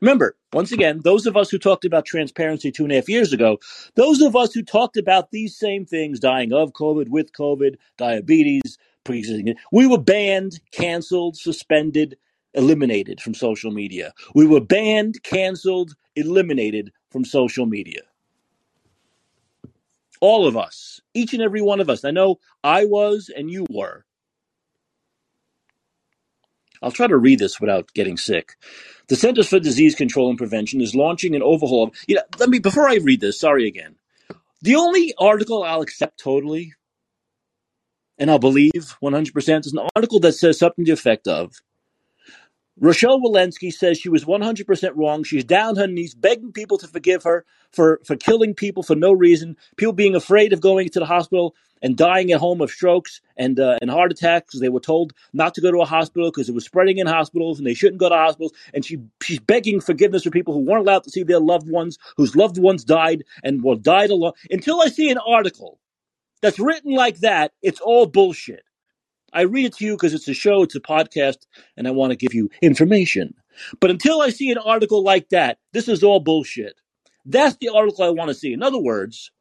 [0.01, 3.32] Remember, once again, those of us who talked about transparency two and a half years
[3.32, 3.58] ago,
[3.95, 8.77] those of us who talked about these same things, dying of COVID, with COVID, diabetes,
[9.05, 12.17] preexisting, we were banned, canceled, suspended,
[12.54, 14.14] eliminated from social media.
[14.36, 18.02] We were banned, canceled, eliminated from social media.
[20.22, 22.04] All of us, each and every one of us.
[22.06, 24.06] I know I was and you were.
[26.82, 28.56] I'll try to read this without getting sick.
[29.08, 31.88] The Centers for Disease Control and Prevention is launching an overhaul.
[31.88, 33.40] Of, you know, let me before I read this.
[33.40, 33.96] Sorry again.
[34.62, 36.74] The only article I'll accept totally,
[38.18, 41.56] and I'll believe 100% is an article that says something to the effect of
[42.82, 45.24] Rochelle Walensky says she was 100% wrong.
[45.24, 49.12] She's down her knees begging people to forgive her for, for killing people for no
[49.12, 53.22] reason, people being afraid of going to the hospital and dying at home of strokes
[53.38, 56.50] and, uh, and heart attacks they were told not to go to a hospital because
[56.50, 58.54] it was spreading in hospitals and they shouldn't go to hospitals.
[58.74, 61.98] And she, she's begging forgiveness for people who weren't allowed to see their loved ones,
[62.18, 64.34] whose loved ones died and were died alone.
[64.50, 65.80] Until I see an article
[66.42, 68.63] that's written like that, it's all bullshit.
[69.34, 71.46] I read it to you because it's a show, it's a podcast,
[71.78, 73.34] and I want to give you information.
[73.80, 76.80] But until I see an article like that, this is all bullshit.
[77.26, 78.54] That's the article I want to see.
[78.54, 79.32] In other words,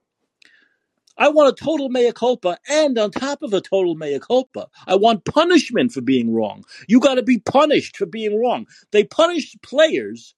[1.16, 4.94] I want a total mea culpa, and on top of a total mea culpa, I
[4.94, 6.64] want punishment for being wrong.
[6.86, 8.66] You got to be punished for being wrong.
[8.92, 10.34] They punish players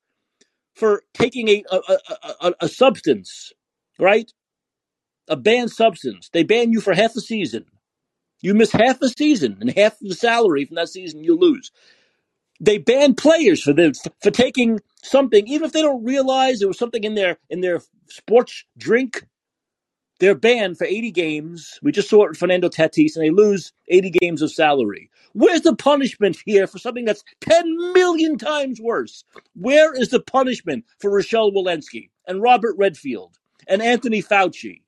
[0.74, 1.98] for taking a, a,
[2.40, 3.52] a, a, substance,
[3.98, 4.32] right?
[5.28, 6.30] A banned substance.
[6.32, 7.66] They ban you for half a season.
[8.42, 11.72] You miss half a season and half of the salary from that season you lose.
[12.60, 16.78] They ban players for the for taking something, even if they don't realize there was
[16.78, 19.26] something in their in their sports drink.
[20.20, 21.78] They're banned for 80 games.
[21.82, 25.10] We just saw it with Fernando Tatis, and they lose 80 games of salary.
[25.34, 29.24] Where's the punishment here for something that's 10 million times worse?
[29.54, 34.82] Where is the punishment for Rochelle Walensky and Robert Redfield and Anthony Fauci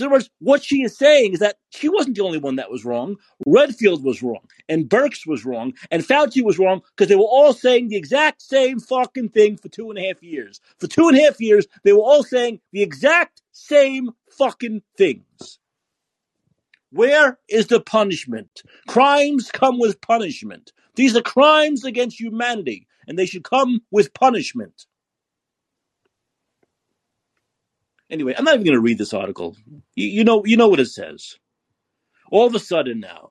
[0.00, 2.70] in other words, what she is saying is that she wasn't the only one that
[2.70, 3.16] was wrong.
[3.46, 7.52] Redfield was wrong, and Birx was wrong, and Fauci was wrong because they were all
[7.52, 10.60] saying the exact same fucking thing for two and a half years.
[10.78, 15.58] For two and a half years, they were all saying the exact same fucking things.
[16.92, 18.62] Where is the punishment?
[18.88, 20.72] Crimes come with punishment.
[20.96, 24.86] These are crimes against humanity, and they should come with punishment.
[28.10, 29.56] Anyway, I'm not even going to read this article.
[29.94, 31.36] You, you know, you know what it says.
[32.30, 33.30] All of a sudden now,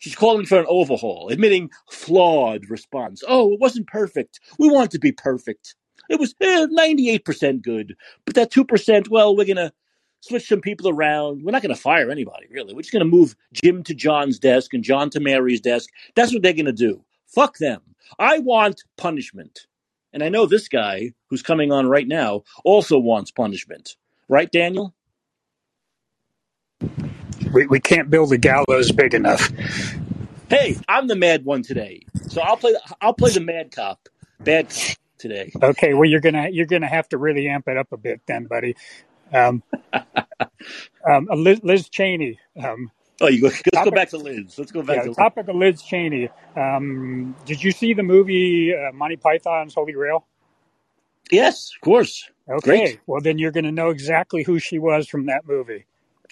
[0.00, 3.22] She's calling for an overhaul, admitting flawed response.
[3.28, 4.40] Oh, it wasn't perfect.
[4.58, 5.74] We want to be perfect.
[6.08, 7.94] It was eh, 98% good.
[8.24, 9.72] But that 2%, well, we're going to
[10.20, 11.42] switch some people around.
[11.44, 12.72] We're not going to fire anybody, really.
[12.72, 15.90] We're just going to move Jim to John's desk and John to Mary's desk.
[16.16, 17.04] That's what they're going to do.
[17.26, 17.82] Fuck them.
[18.18, 19.66] I want punishment.
[20.14, 23.96] And I know this guy who's coming on right now also wants punishment.
[24.28, 24.94] Right, Daniel?
[27.52, 29.50] We, we can't build a gallows big enough.
[30.48, 32.04] Hey, I'm the mad one today.
[32.28, 34.08] So I'll play I'll play the mad cop.
[34.40, 35.52] Bad cop today.
[35.62, 38.44] Okay, well you're gonna you're gonna have to really amp it up a bit then,
[38.44, 38.76] buddy.
[39.32, 39.62] Um,
[41.08, 42.38] um, Liz, Liz Cheney.
[42.60, 42.90] Um,
[43.20, 44.58] oh, you go, let's topic, go back to Liz.
[44.58, 45.16] Let's go back yeah, to Liz.
[45.16, 46.28] topic of Liz Cheney.
[46.56, 50.26] Um, did you see the movie uh, Monty Python's Holy Grail?
[51.30, 52.30] Yes, of course.
[52.48, 53.00] Okay, Great.
[53.06, 55.86] well then you're going to know exactly who she was from that movie.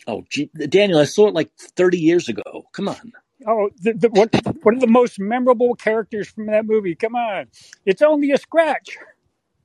[0.07, 2.67] Oh, gee, Daniel, I saw it like 30 years ago.
[2.73, 3.13] Come on.
[3.47, 4.35] Oh, the, the, what
[4.65, 6.95] one of the most memorable characters from that movie?
[6.97, 7.47] Come on,
[7.87, 8.99] it's only a scratch.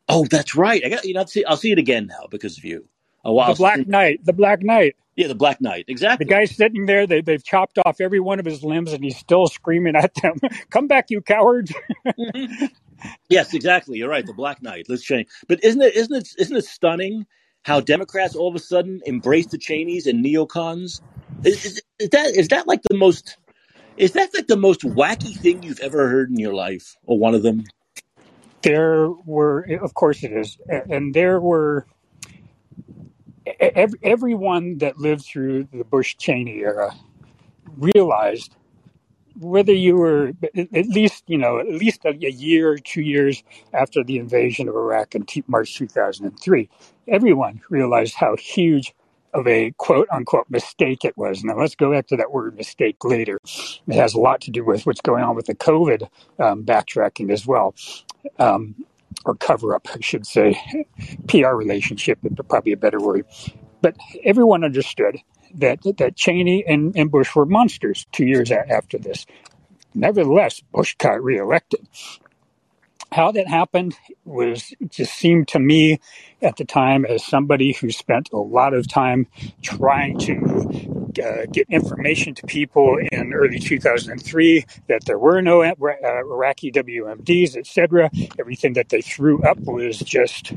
[0.07, 0.83] Oh, that's right.
[0.85, 1.21] I got you know.
[1.21, 2.87] I'll see, I'll see it again now because of you.
[3.25, 3.49] Oh, wow.
[3.53, 4.25] The Black Knight.
[4.25, 4.95] The Black Knight.
[5.15, 5.85] Yeah, the Black Knight.
[5.87, 6.25] Exactly.
[6.25, 7.07] The guy's sitting there.
[7.07, 10.39] They, they've chopped off every one of his limbs, and he's still screaming at them,
[10.69, 11.71] "Come back, you cowards!"
[12.05, 12.65] mm-hmm.
[13.29, 13.97] Yes, exactly.
[13.97, 14.25] You're right.
[14.25, 14.85] The Black Knight.
[14.89, 15.27] Let's change.
[15.47, 17.25] But isn't it isn't it isn't it stunning
[17.63, 21.01] how Democrats all of a sudden embrace the Cheneys and neocons?
[21.43, 23.37] Is, is, is that is that like the most
[23.97, 27.35] is that like the most wacky thing you've ever heard in your life, or one
[27.35, 27.63] of them?
[28.61, 31.85] There were, of course, it is, and there were
[33.59, 36.95] every, everyone that lived through the Bush Cheney era
[37.77, 38.55] realized
[39.39, 43.43] whether you were at least you know at least a, year or two years
[43.73, 46.69] after the invasion of Iraq in March 2003,
[47.07, 48.93] everyone realized how huge
[49.33, 51.43] of a quote unquote mistake it was.
[51.43, 53.39] Now let's go back to that word mistake later.
[53.87, 56.07] It has a lot to do with what's going on with the COVID
[56.39, 57.75] um, backtracking as well.
[58.39, 58.75] Um,
[59.25, 60.59] or cover up, I should say,
[61.27, 62.19] PR relationship,
[62.49, 63.25] probably a better word.
[63.81, 65.17] But everyone understood
[65.55, 69.25] that that Cheney and, and Bush were monsters two years after this.
[69.93, 71.87] Nevertheless, Bush got reelected.
[73.11, 75.99] How that happened was just seemed to me
[76.41, 79.27] at the time as somebody who spent a lot of time
[79.61, 85.75] trying to uh, get information to people in early 2003 that there were no uh,
[85.79, 88.09] Iraqi WMDs, etc.
[88.39, 90.53] Everything that they threw up was just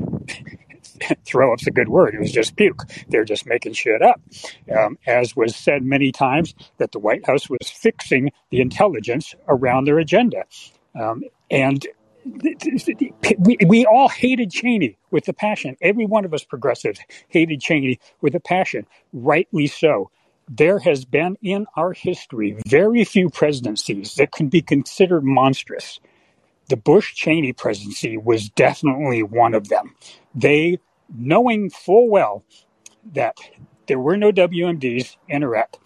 [1.25, 2.15] throw up's a good word.
[2.15, 2.83] It was just puke.
[3.09, 4.21] They're just making shit up.
[4.75, 9.85] Um, as was said many times, that the White House was fixing the intelligence around
[9.85, 10.43] their agenda.
[10.99, 11.85] Um, and
[13.39, 15.77] we, we all hated Cheney with a passion.
[15.81, 20.11] Every one of us progressives hated Cheney with a passion, rightly so.
[20.49, 25.99] There has been in our history very few presidencies that can be considered monstrous.
[26.69, 29.95] The Bush Cheney presidency was definitely one of them.
[30.35, 30.79] They,
[31.15, 32.43] knowing full well
[33.13, 33.37] that
[33.87, 35.77] there were no WMDs in Iraq,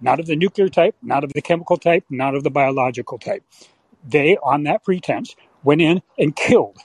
[0.00, 3.44] not of the nuclear type, not of the chemical type, not of the biological type,
[4.06, 6.78] they, on that pretense, went in and killed,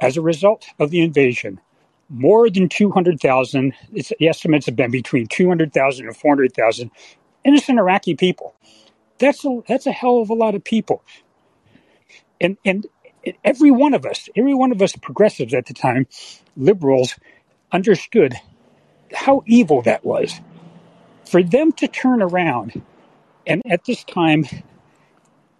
[0.00, 1.60] as a result of the invasion,
[2.08, 6.90] more than 200,000, the estimates have been between 200,000 and 400,000
[7.44, 8.54] innocent Iraqi people.
[9.18, 11.04] That's a, that's a hell of a lot of people.
[12.40, 12.86] And, and
[13.44, 16.06] every one of us, every one of us progressives at the time,
[16.56, 17.16] liberals,
[17.70, 18.34] understood
[19.14, 20.40] how evil that was.
[21.26, 22.82] For them to turn around
[23.46, 24.44] and at this time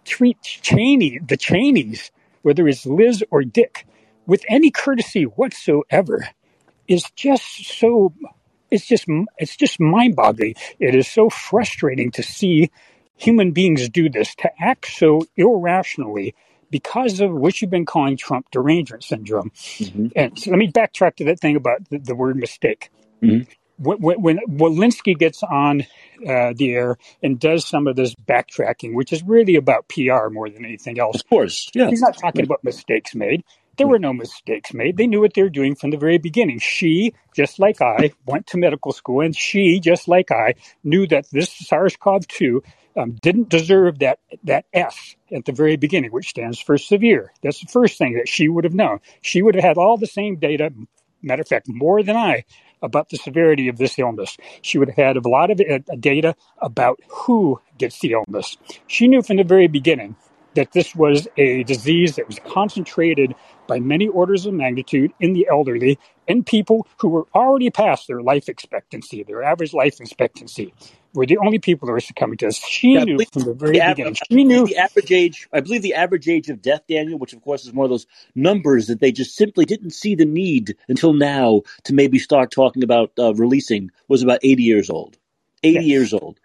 [0.05, 3.87] treat Cheney, the Cheneys, whether it's Liz or Dick,
[4.25, 6.27] with any courtesy whatsoever,
[6.87, 8.13] is just so.
[8.71, 9.05] It's just
[9.37, 10.55] it's just mind-boggling.
[10.79, 12.71] It is so frustrating to see
[13.15, 16.33] human beings do this, to act so irrationally
[16.73, 19.51] because of what you've been calling Trump derangement syndrome.
[19.51, 20.07] Mm-hmm.
[20.15, 22.89] And so let me backtrack to that thing about the, the word mistake.
[23.21, 23.43] Mm-hmm
[23.77, 25.81] when, when Walensky gets on
[26.27, 30.49] uh, the air and does some of this backtracking, which is really about PR more
[30.49, 31.15] than anything else.
[31.15, 31.89] Of course, yeah.
[31.89, 33.43] He's not talking about mistakes made.
[33.77, 34.97] There were no mistakes made.
[34.97, 36.59] They knew what they were doing from the very beginning.
[36.59, 40.53] She, just like I, went to medical school, and she, just like I,
[40.83, 42.61] knew that this SARS-CoV-2
[42.95, 47.31] um, didn't deserve that that S at the very beginning, which stands for severe.
[47.41, 48.99] That's the first thing that she would have known.
[49.21, 50.71] She would have had all the same data,
[51.21, 52.45] matter of fact, more than I,
[52.81, 54.37] about the severity of this illness.
[54.61, 58.57] She would have had a lot of uh, data about who gets the illness.
[58.87, 60.15] She knew from the very beginning
[60.55, 63.33] that this was a disease that was concentrated
[63.67, 68.21] by many orders of magnitude in the elderly and people who were already past their
[68.21, 70.73] life expectancy, their average life expectancy.
[71.13, 72.57] Were the only people that were succumbing to this.
[72.57, 74.15] She Yeah, knew from the very the beginning.
[74.15, 75.47] She knew, the average age.
[75.53, 78.07] I believe the average age of death, Daniel, which of course is one of those
[78.35, 82.83] numbers that they just simply didn't see the need until now to maybe start talking
[82.83, 85.17] about uh, releasing, was about eighty years old.
[85.63, 86.39] Eighty years old.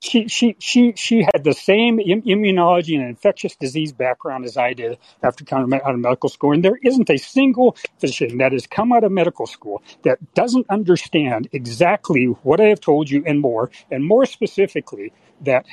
[0.00, 4.98] She she she she had the same immunology and infectious disease background as I did
[5.22, 8.92] after coming out of medical school, and there isn't a single physician that has come
[8.92, 13.70] out of medical school that doesn't understand exactly what I have told you and more,
[13.90, 15.66] and more specifically that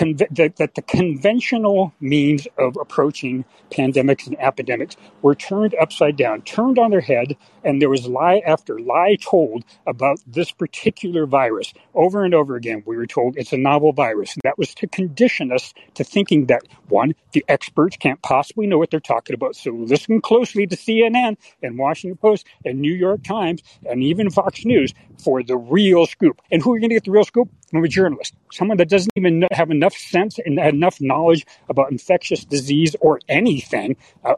[0.00, 6.78] that, that the conventional means of approaching pandemics and epidemics were turned upside down, turned
[6.78, 11.72] on their head, and there was lie after lie told about this particular virus.
[11.94, 14.36] Over and over again, we were told it's a novel virus.
[14.42, 18.90] That was to condition us to thinking that, one, the experts can't possibly know what
[18.90, 19.54] they're talking about.
[19.54, 24.64] So listen closely to CNN and Washington Post and New York Times and even Fox
[24.64, 26.40] News for the real scoop.
[26.50, 27.50] And who are you going to get the real scoop?
[27.70, 32.44] From a journalist, someone that doesn't even have enough sense and enough knowledge about infectious
[32.44, 34.34] disease or anything uh,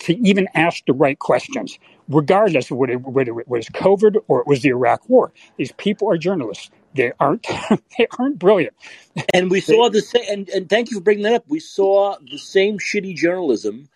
[0.00, 1.78] to even ask the right questions,
[2.08, 5.32] regardless of whether, whether it was COVID or it was the Iraq War.
[5.56, 6.70] These people are journalists.
[6.94, 7.46] They aren't.
[7.98, 8.74] they aren't brilliant.
[9.34, 10.24] And we saw the same.
[10.28, 11.44] And, and thank you for bringing that up.
[11.48, 13.88] We saw the same shitty journalism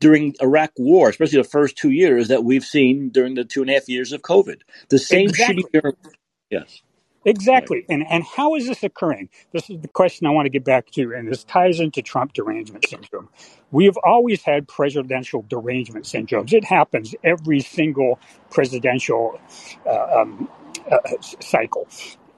[0.00, 3.70] during Iraq War, especially the first two years that we've seen during the two and
[3.70, 4.60] a half years of COVID.
[4.88, 6.12] The same shitty journalism.
[6.50, 6.82] Yes.
[7.24, 7.86] Exactly.
[7.88, 9.30] And and how is this occurring?
[9.52, 12.34] This is the question I want to get back to, and this ties into Trump
[12.34, 13.30] derangement syndrome.
[13.70, 16.52] We have always had presidential derangement syndromes.
[16.52, 18.20] It happens every single
[18.50, 19.40] presidential
[19.86, 20.50] uh, um,
[20.90, 20.98] uh,
[21.40, 21.88] cycle.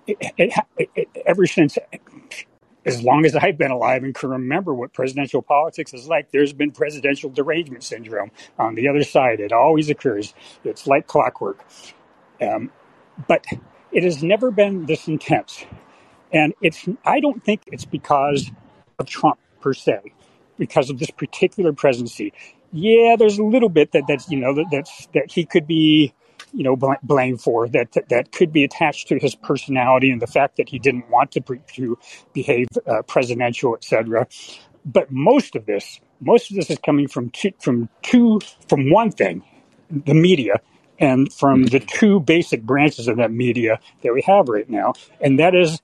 [0.07, 1.79] It, it, it, it, ever since,
[2.87, 6.53] as long as I've been alive and can remember what presidential politics is like, there's
[6.55, 9.41] been presidential derangement syndrome on the other side.
[9.41, 10.35] It always occurs.
[10.65, 11.65] It's like clockwork.
[12.43, 12.73] Um,
[13.29, 13.47] but
[13.93, 15.65] it has never been this intense.
[16.33, 18.51] And it's I don't think it's because
[18.99, 20.13] of Trump per se,
[20.59, 22.33] because of this particular presidency.
[22.73, 26.13] Yeah, there's a little bit that that's you know that that's that he could be
[26.53, 30.21] you know bl- blamed for that, that that could be attached to his personality and
[30.21, 31.99] the fact that he didn't want to pre- to
[32.33, 34.27] behave uh, presidential, etc.
[34.85, 39.11] But most of this, most of this is coming from two, from two from one
[39.13, 39.43] thing,
[39.91, 40.61] the media,
[40.99, 41.87] and from the mm-hmm.
[41.87, 45.81] two basic branches of that media that we have right now, and that is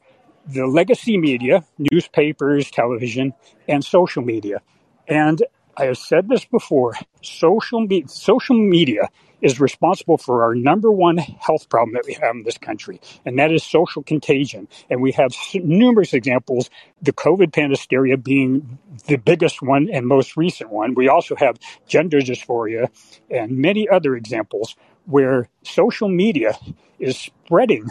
[0.46, 3.32] the legacy media, newspapers, television,
[3.68, 4.60] and social media.
[5.08, 5.42] And
[5.76, 9.08] I have said this before: social me- social media
[9.40, 13.38] is responsible for our number one health problem that we have in this country, and
[13.38, 14.68] that is social contagion.
[14.90, 20.36] And we have s- numerous examples, the COVID panhysteria being the biggest one and most
[20.36, 20.94] recent one.
[20.94, 21.58] We also have
[21.88, 22.88] gender dysphoria
[23.30, 26.56] and many other examples where social media
[26.98, 27.88] is spreading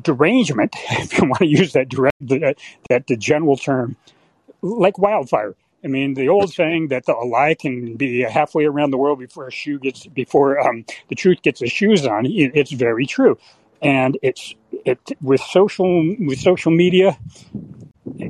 [0.00, 2.56] derangement, if you want to use that direct, that,
[2.88, 3.96] that the general term,
[4.62, 5.54] like wildfire.
[5.84, 9.20] I mean, the old saying that the, a lie can be halfway around the world
[9.20, 12.26] before a shoe gets before um, the truth gets the shoes on.
[12.26, 13.38] it- It's very true,
[13.80, 17.16] and it's it with social with social media.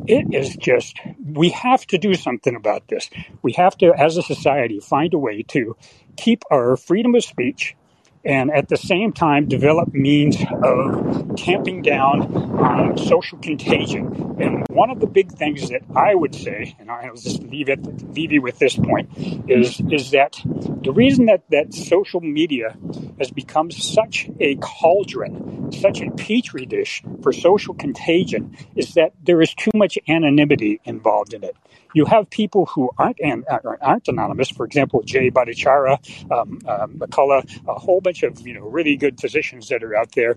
[0.06, 3.10] It is just we have to do something about this.
[3.42, 5.76] We have to, as a society, find a way to
[6.18, 7.76] keep our freedom of speech
[8.24, 14.36] and at the same time develop means of tamping down on social contagion.
[14.40, 17.80] And one of the big things that I would say, and I'll just leave it
[18.14, 19.10] leave you with this point,
[19.48, 20.40] is is that
[20.82, 22.76] the reason that, that social media
[23.18, 29.40] has become such a cauldron, such a petri dish for social contagion, is that there
[29.40, 31.56] is too much anonymity involved in it.
[31.94, 34.50] You have people who aren't an, aren't anonymous.
[34.50, 39.20] For example, Jay Bhattacharya, um, um, McCullough, a whole bunch of you know really good
[39.20, 40.36] physicians that are out there.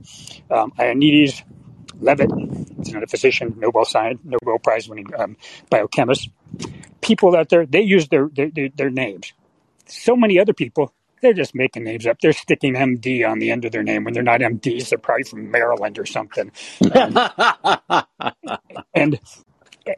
[0.49, 1.43] Um, Ioannidis
[1.99, 2.31] Levitt,
[2.77, 5.37] he's not a physician, Nobel science, Nobel Prize winning um,
[5.69, 6.29] biochemist.
[7.01, 9.33] People out there, they use their, their their their names.
[9.87, 12.19] So many other people, they're just making names up.
[12.19, 14.89] They're sticking MD on the end of their name when they're not MDs.
[14.89, 16.51] They're probably from Maryland or something.
[16.93, 17.17] Um,
[18.93, 19.19] and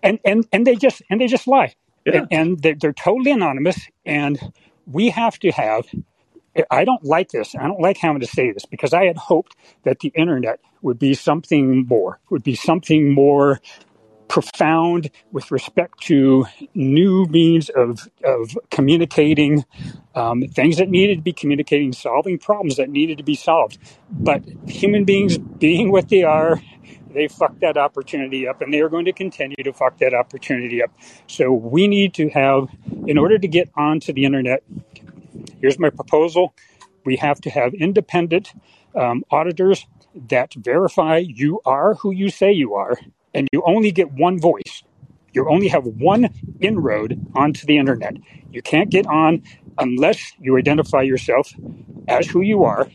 [0.01, 1.75] and and and they just and they just lie.
[2.05, 2.25] Yeah.
[2.31, 3.87] and, they're, they're totally anonymous.
[4.05, 4.37] And
[4.85, 5.85] we have to have
[6.69, 7.55] i don't like this.
[7.55, 10.99] I don't like having to say this because i had hoped that the internet would
[10.99, 13.59] be something more would be something more
[14.27, 19.63] profound with respect to new means of of communicating
[20.15, 23.77] um, things that needed to be communicating solving problems that needed to be solved.
[24.09, 26.61] But human beings being what they are
[27.13, 30.81] they fucked that opportunity up and they are going to continue to fuck that opportunity
[30.83, 30.91] up.
[31.27, 32.67] So we need to have,
[33.07, 34.63] in order to get onto the internet,
[35.61, 36.53] here's my proposal.
[37.05, 38.53] We have to have independent
[38.95, 39.85] um, auditors
[40.29, 42.97] that verify you are who you say you are,
[43.33, 44.83] and you only get one voice.
[45.33, 48.17] You only have one inroad onto the internet.
[48.51, 49.41] You can't get on
[49.79, 51.51] unless you identify yourself
[52.07, 52.87] as who you are.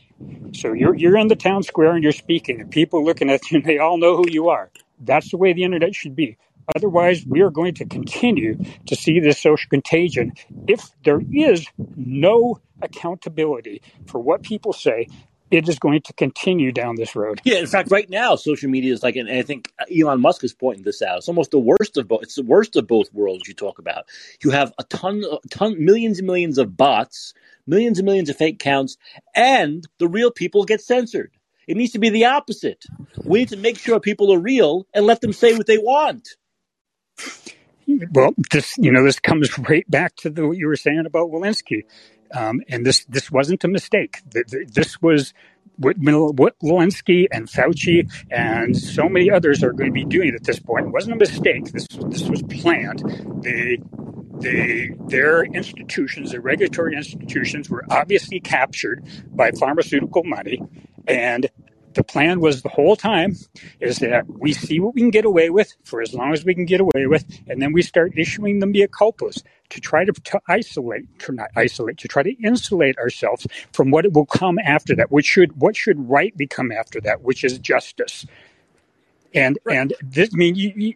[0.55, 3.59] So you're you're in the town square and you're speaking, and people looking at you,
[3.59, 4.71] and they all know who you are.
[5.01, 6.37] That's the way the internet should be.
[6.77, 10.33] Otherwise, we are going to continue to see this social contagion
[10.67, 11.67] if there is
[11.97, 15.09] no accountability for what people say.
[15.51, 17.41] It is going to continue down this road.
[17.45, 20.53] Yeah, in fact, right now, social media is like, and I think Elon Musk is
[20.53, 21.19] pointing this out.
[21.19, 22.23] It's almost the worst of both.
[22.23, 23.49] It's the worst of both worlds.
[23.49, 24.07] You talk about.
[24.43, 27.33] You have a ton, a ton, millions and millions of bots,
[27.67, 28.97] millions and millions of fake accounts,
[29.35, 31.33] and the real people get censored.
[31.67, 32.85] It needs to be the opposite.
[33.25, 36.29] We need to make sure people are real and let them say what they want.
[38.13, 41.31] Well, this you know this comes right back to the, what you were saying about
[41.31, 41.85] Walensky,
[42.33, 44.23] um, and this this wasn't a mistake.
[44.31, 45.35] This was
[45.79, 50.59] what, Walensky and Fauci and so many others are going to be doing at this
[50.59, 50.87] point.
[50.87, 51.73] It wasn't a mistake.
[51.73, 53.01] This this was planned.
[53.43, 53.79] The
[54.41, 60.63] the their institutions, the regulatory institutions, were obviously captured by pharmaceutical money,
[61.07, 61.49] and
[61.99, 63.35] the plan was the whole time
[63.81, 66.55] is that we see what we can get away with for as long as we
[66.55, 70.13] can get away with, and then we start issuing them mea culpas to try to,
[70.13, 74.95] to isolate, to not isolate, to try to insulate ourselves from what will come after
[74.95, 75.11] that.
[75.11, 78.25] Which should what should right become after that, which is justice.
[79.35, 79.79] And right.
[79.79, 80.95] and this I mean you, you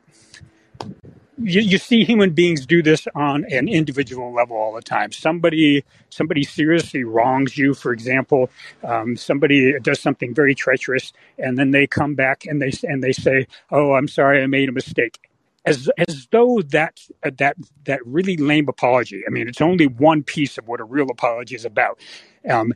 [1.44, 5.12] you, you see human beings do this on an individual level all the time.
[5.12, 8.50] Somebody somebody seriously wrongs you, for example,
[8.84, 13.12] um, somebody does something very treacherous, and then they come back and they and they
[13.12, 15.18] say, "Oh, I'm sorry, I made a mistake."
[15.66, 19.22] As, as though that that that really lame apology.
[19.26, 22.00] I mean, it's only one piece of what a real apology is about.
[22.50, 22.72] Um,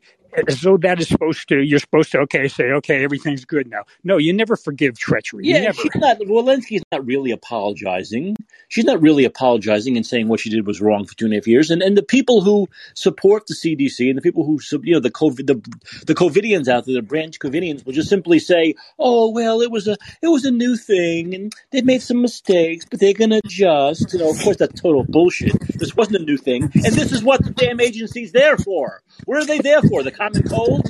[0.49, 3.85] as though that is supposed to you're supposed to okay say okay everything's good now.
[4.05, 5.45] No you never forgive treachery.
[5.47, 5.81] Yeah never.
[5.81, 8.37] she's not Walensky's not really apologizing.
[8.69, 11.37] She's not really apologizing and saying what she did was wrong for two and a
[11.39, 11.71] half years.
[11.71, 15.11] And and the people who support the CDC and the people who you know the
[15.11, 19.61] COVID the the COVIDians out there the branch COVIDians will just simply say oh well
[19.61, 23.15] it was a it was a new thing and they made some mistakes but they're
[23.15, 24.13] gonna adjust.
[24.13, 25.53] You know of course that's total bullshit.
[25.79, 26.65] This wasn't a new thing.
[26.65, 29.03] And this is what the damn agency's there for.
[29.25, 30.03] What are they there for?
[30.03, 30.89] The common cold?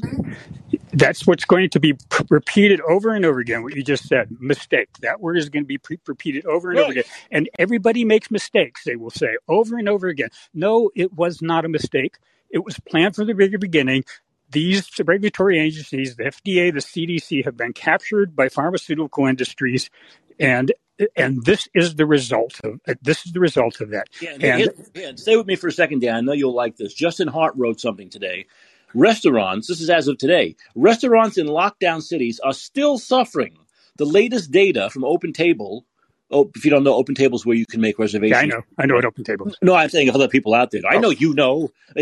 [0.92, 3.62] That's what's going to be p- repeated over and over again.
[3.62, 4.88] What you just said, mistake.
[5.00, 6.84] That word is going to be pre- repeated over and right.
[6.84, 7.04] over again.
[7.30, 8.84] And everybody makes mistakes.
[8.84, 10.30] They will say over and over again.
[10.54, 12.16] No, it was not a mistake.
[12.50, 14.04] It was planned from the very beginning.
[14.50, 19.90] These regulatory agencies, the FDA, the CDC, have been captured by pharmaceutical industries,
[20.38, 20.72] and
[21.16, 24.06] and this is the result of uh, this is the result of that.
[24.20, 26.14] Yeah, and, and stay with me for a second, Dan.
[26.14, 26.94] I know you'll like this.
[26.94, 28.46] Justin Hart wrote something today
[28.94, 33.58] Restaurants, this is as of today, restaurants in lockdown cities are still suffering.
[33.96, 35.84] The latest data from Open Table.
[36.30, 38.32] Oh, if you don't know, Open Table is where you can make reservations.
[38.32, 38.62] Yeah, I know.
[38.78, 39.56] I know what Open Table is.
[39.62, 40.82] No, I'm saying other people out there.
[40.88, 41.00] I oh.
[41.00, 41.70] know you know.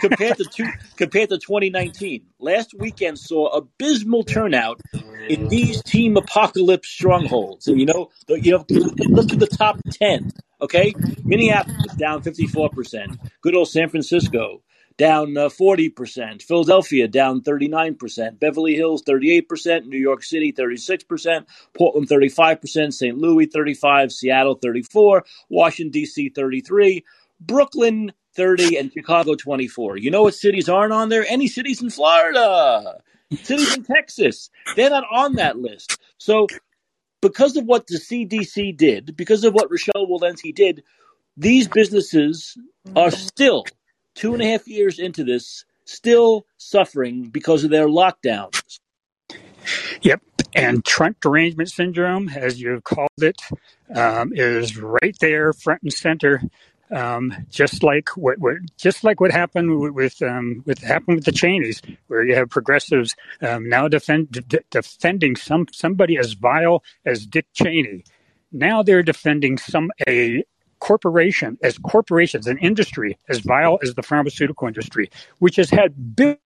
[0.00, 4.80] compared to two, compared to 2019, last weekend saw abysmal turnout
[5.28, 7.68] in these team apocalypse strongholds.
[7.68, 10.32] And you know, the, you know, look at the top 10.
[10.60, 10.92] Okay,
[11.22, 13.18] Minneapolis down 54 percent.
[13.40, 14.62] Good old San Francisco
[14.98, 16.42] down uh, 40%.
[16.42, 18.38] Philadelphia down 39%.
[18.38, 19.86] Beverly Hills 38%.
[19.86, 21.46] New York City 36%.
[21.72, 22.92] Portland 35%.
[22.92, 23.16] St.
[23.16, 24.12] Louis 35.
[24.12, 25.24] Seattle 34.
[25.48, 26.28] Washington D.C.
[26.28, 27.04] 33.
[27.40, 29.96] Brooklyn 30 and Chicago 24.
[29.96, 31.24] You know what cities aren't on there?
[31.26, 33.00] Any cities in Florida.
[33.42, 34.50] Cities in Texas.
[34.76, 35.98] They're not on that list.
[36.18, 36.48] So
[37.20, 40.82] because of what the CDC did, because of what Rochelle Walensky did,
[41.36, 42.56] these businesses
[42.96, 43.64] are still
[44.18, 48.80] two and a half years into this, still suffering because of their lockdowns.
[50.02, 50.20] Yep.
[50.54, 53.40] And Trump derangement syndrome, as you've called it,
[53.94, 56.42] um, is right there, front and center.
[56.90, 61.26] Um, just like what, what, just like what happened with with, um, with happened with
[61.26, 67.26] the Cheneys, where you have progressives um, now defend, defending some somebody as vile as
[67.26, 68.04] Dick Cheney.
[68.52, 70.42] Now they're defending some a
[70.80, 76.38] corporation, as corporations, an industry as vile as the pharmaceutical industry, which has had big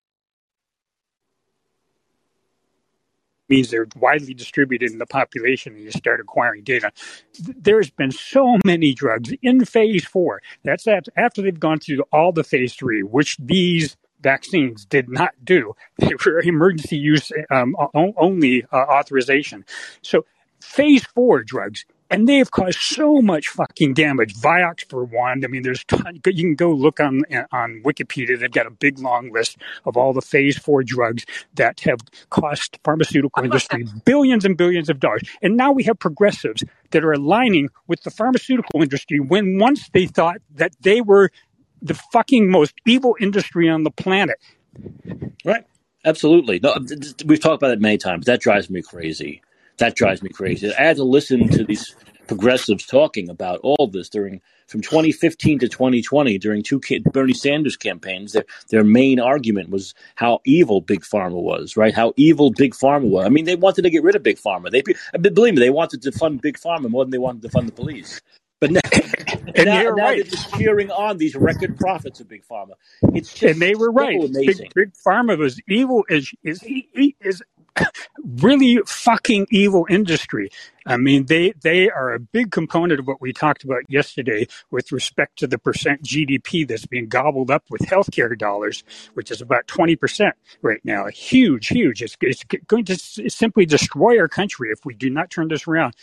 [3.51, 6.91] means they're widely distributed in the population and you start acquiring data.
[7.38, 10.41] There's been so many drugs in phase four.
[10.63, 15.75] That's after they've gone through all the phase three, which these vaccines did not do.
[15.97, 19.65] They were emergency use um, only uh, authorization.
[20.01, 20.25] So
[20.61, 24.36] phase four drugs and they have caused so much fucking damage.
[24.36, 25.43] Vioxx for one.
[25.43, 28.39] I mean, there's ton, you can go look on on Wikipedia.
[28.39, 31.99] They've got a big long list of all the phase four drugs that have
[32.30, 35.22] cost pharmaceutical industry billions and billions of dollars.
[35.41, 40.05] And now we have progressives that are aligning with the pharmaceutical industry when once they
[40.05, 41.32] thought that they were
[41.82, 44.38] the fucking most evil industry on the planet.
[45.45, 45.66] Right.
[46.03, 46.59] Absolutely.
[46.59, 46.76] No,
[47.26, 48.26] we've talked about it many times.
[48.26, 49.41] That drives me crazy.
[49.82, 50.71] That drives me crazy.
[50.75, 51.95] I had to listen to these
[52.27, 56.79] progressives talking about all this during from 2015 to 2020 during two
[57.11, 58.34] Bernie Sanders campaigns.
[58.34, 61.95] Their their main argument was how evil Big Pharma was, right?
[61.95, 63.25] How evil Big Pharma was.
[63.25, 64.69] I mean, they wanted to get rid of Big Pharma.
[64.69, 64.84] They
[65.19, 67.73] believe me, they wanted to fund Big Pharma more than they wanted to fund the
[67.73, 68.21] police.
[68.61, 68.82] But now,
[69.55, 70.17] and now, now right.
[70.17, 72.73] they're just cheering on these record profits of Big Pharma.
[73.15, 74.15] It's just and they were right.
[74.15, 74.69] Amazing.
[74.75, 76.05] Big, Big Pharma was evil.
[76.07, 76.63] Is is
[76.93, 77.41] is
[78.26, 80.49] really fucking evil industry.
[80.88, 84.91] I mean, they they are a big component of what we talked about yesterday with
[84.91, 88.84] respect to the percent GDP that's being gobbled up with healthcare dollars,
[89.15, 91.07] which is about twenty percent right now.
[91.07, 92.01] Huge, huge.
[92.03, 95.95] It's, it's going to simply destroy our country if we do not turn this around.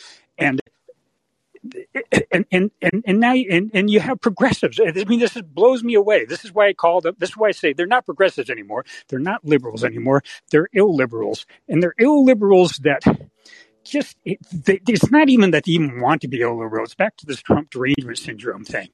[2.31, 4.81] And and and and, now and, and you have progressives.
[4.81, 6.25] I mean, this is, blows me away.
[6.25, 7.17] This is why I call them.
[7.19, 8.85] This is why I say they're not progressives anymore.
[9.09, 10.23] They're not liberals anymore.
[10.51, 13.03] They're illiberals, and they're illiberals that
[13.85, 16.85] just it, they, it's not even that they even want to be illiberal.
[16.85, 18.89] It's back to this Trump derangement syndrome thing.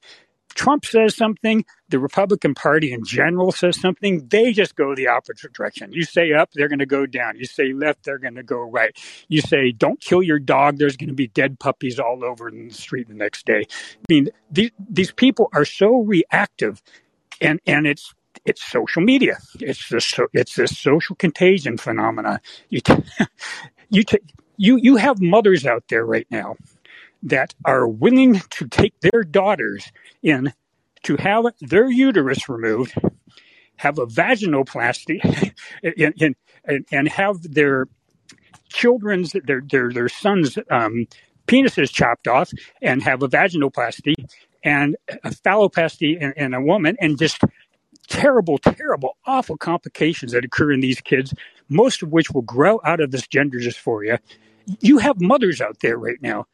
[0.55, 5.53] Trump says something, the Republican Party in general says something, they just go the opposite
[5.53, 5.93] direction.
[5.93, 7.37] You say up, they're going to go down.
[7.37, 8.97] You say left, they're going to go right.
[9.29, 12.69] You say don't kill your dog, there's going to be dead puppies all over in
[12.69, 13.67] the street the next day.
[13.71, 16.83] I mean, these, these people are so reactive,
[17.41, 19.39] and and it's it's social media.
[19.61, 22.41] It's this it's this social contagion phenomenon.
[22.69, 23.05] You t-
[23.91, 24.19] you t-
[24.57, 26.57] you you have mothers out there right now
[27.25, 29.91] that are willing to take their daughters
[30.23, 30.53] in
[31.03, 32.95] to have their uterus removed,
[33.77, 35.53] have a vaginoplasty,
[35.83, 37.87] and, and, and have their
[38.69, 41.07] children's their their their sons' um,
[41.47, 42.53] penises chopped off,
[42.83, 44.15] and have a vaginoplasty
[44.63, 47.41] and a phalloplasty in, in a woman, and just
[48.09, 51.35] terrible, terrible, awful complications that occur in these kids,
[51.69, 54.19] most of which will grow out of this gender dysphoria.
[54.81, 56.47] You have mothers out there right now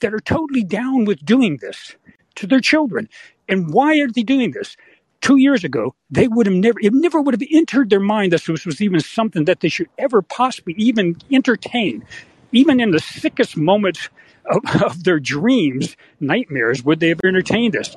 [0.00, 1.94] that are totally down with doing this
[2.36, 3.08] to their children.
[3.48, 4.76] And why are they doing this?
[5.20, 8.42] Two years ago, they would have never, it never would have entered their mind that
[8.44, 12.04] this was even something that they should ever possibly even entertain.
[12.52, 14.08] Even in the sickest moments
[14.46, 17.96] of, of their dreams, nightmares, would they have entertained this?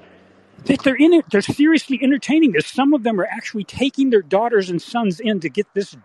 [0.65, 2.67] That they're in it, they're seriously entertaining this.
[2.67, 5.95] Some of them are actually taking their daughters and sons in to get this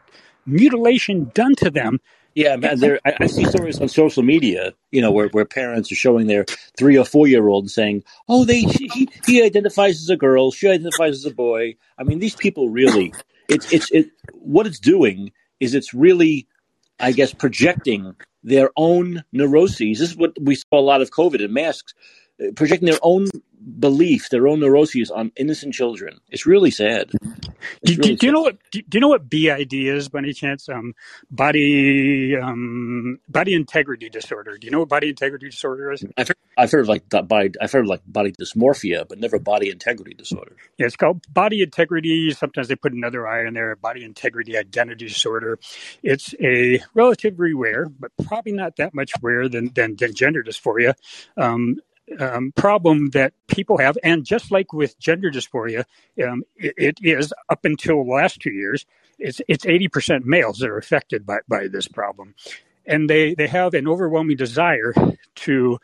[0.47, 2.01] mutilation done to them
[2.35, 2.79] yeah, man.
[2.79, 6.27] There, I, I, see stories on social media, you know, where, where parents are showing
[6.27, 6.45] their
[6.77, 10.69] three or four year old saying, "Oh, they he, he identifies as a girl, she
[10.69, 13.13] identifies as a boy." I mean, these people really,
[13.49, 14.11] it's it's it.
[14.33, 16.47] What it's doing is it's really,
[17.01, 19.99] I guess, projecting their own neuroses.
[19.99, 21.95] This is what we saw a lot of COVID and masks,
[22.41, 23.29] uh, projecting their own
[23.59, 26.19] belief, their own neuroses on innocent children.
[26.31, 27.11] It's really sad.
[27.83, 28.57] It's do, really do, do, you know what?
[28.71, 30.69] Do, you know what BID is by any chance?
[30.69, 30.95] Um,
[31.31, 34.57] body um, body integrity disorder.
[34.59, 36.05] Do you know what body integrity disorder is?
[36.17, 37.53] I've heard, I've heard like body.
[37.61, 40.57] I've heard like body dysmorphia, but never body integrity disorder.
[40.79, 42.31] Yeah, it's called body integrity.
[42.31, 43.77] Sometimes they put another I in there.
[43.77, 45.59] Body integrity identity disorder.
[46.03, 50.95] It's a relatively rare, but probably not that much rare than than, than gender dysphoria.
[51.37, 51.77] Um,
[52.19, 55.85] um, problem that people have, and just like with gender dysphoria,
[56.27, 58.87] um, it, it is up until the last two years,
[59.19, 62.35] it's it's eighty percent males that are affected by by this problem,
[62.87, 64.95] and they they have an overwhelming desire
[65.37, 65.79] to.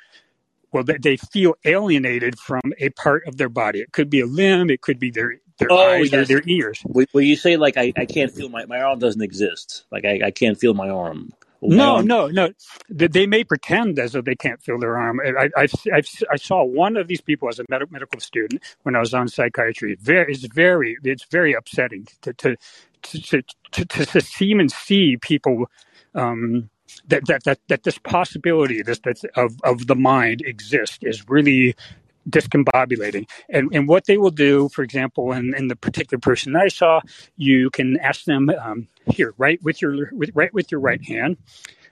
[0.73, 3.79] Well, they, they feel alienated from a part of their body.
[3.79, 4.71] It could be a limb.
[4.71, 6.23] It could be their their oh, eyes yes.
[6.23, 6.83] or their ears.
[6.85, 9.85] Well, you say like I, I can't feel my my arm doesn't exist.
[9.93, 11.33] Like I, I can't feel my arm.
[11.67, 12.53] No, no, no.
[12.91, 15.21] They may pretend as though they can't feel their arm.
[15.21, 16.03] I, I, I,
[16.33, 19.29] I saw one of these people as a med- medical student when I was on
[19.29, 19.97] psychiatry.
[20.01, 22.57] Very, it's very, it's very upsetting to to
[23.05, 23.43] to to,
[23.87, 25.67] to, to see and see people.
[26.15, 26.71] Um,
[27.09, 31.75] that, that that that this possibility this that's of of the mind exists is really
[32.29, 33.29] discombobulating.
[33.49, 36.69] And, and what they will do, for example, in, in the particular person that I
[36.69, 37.01] saw,
[37.37, 41.37] you can ask them um, here, right with your with, right with your right hand.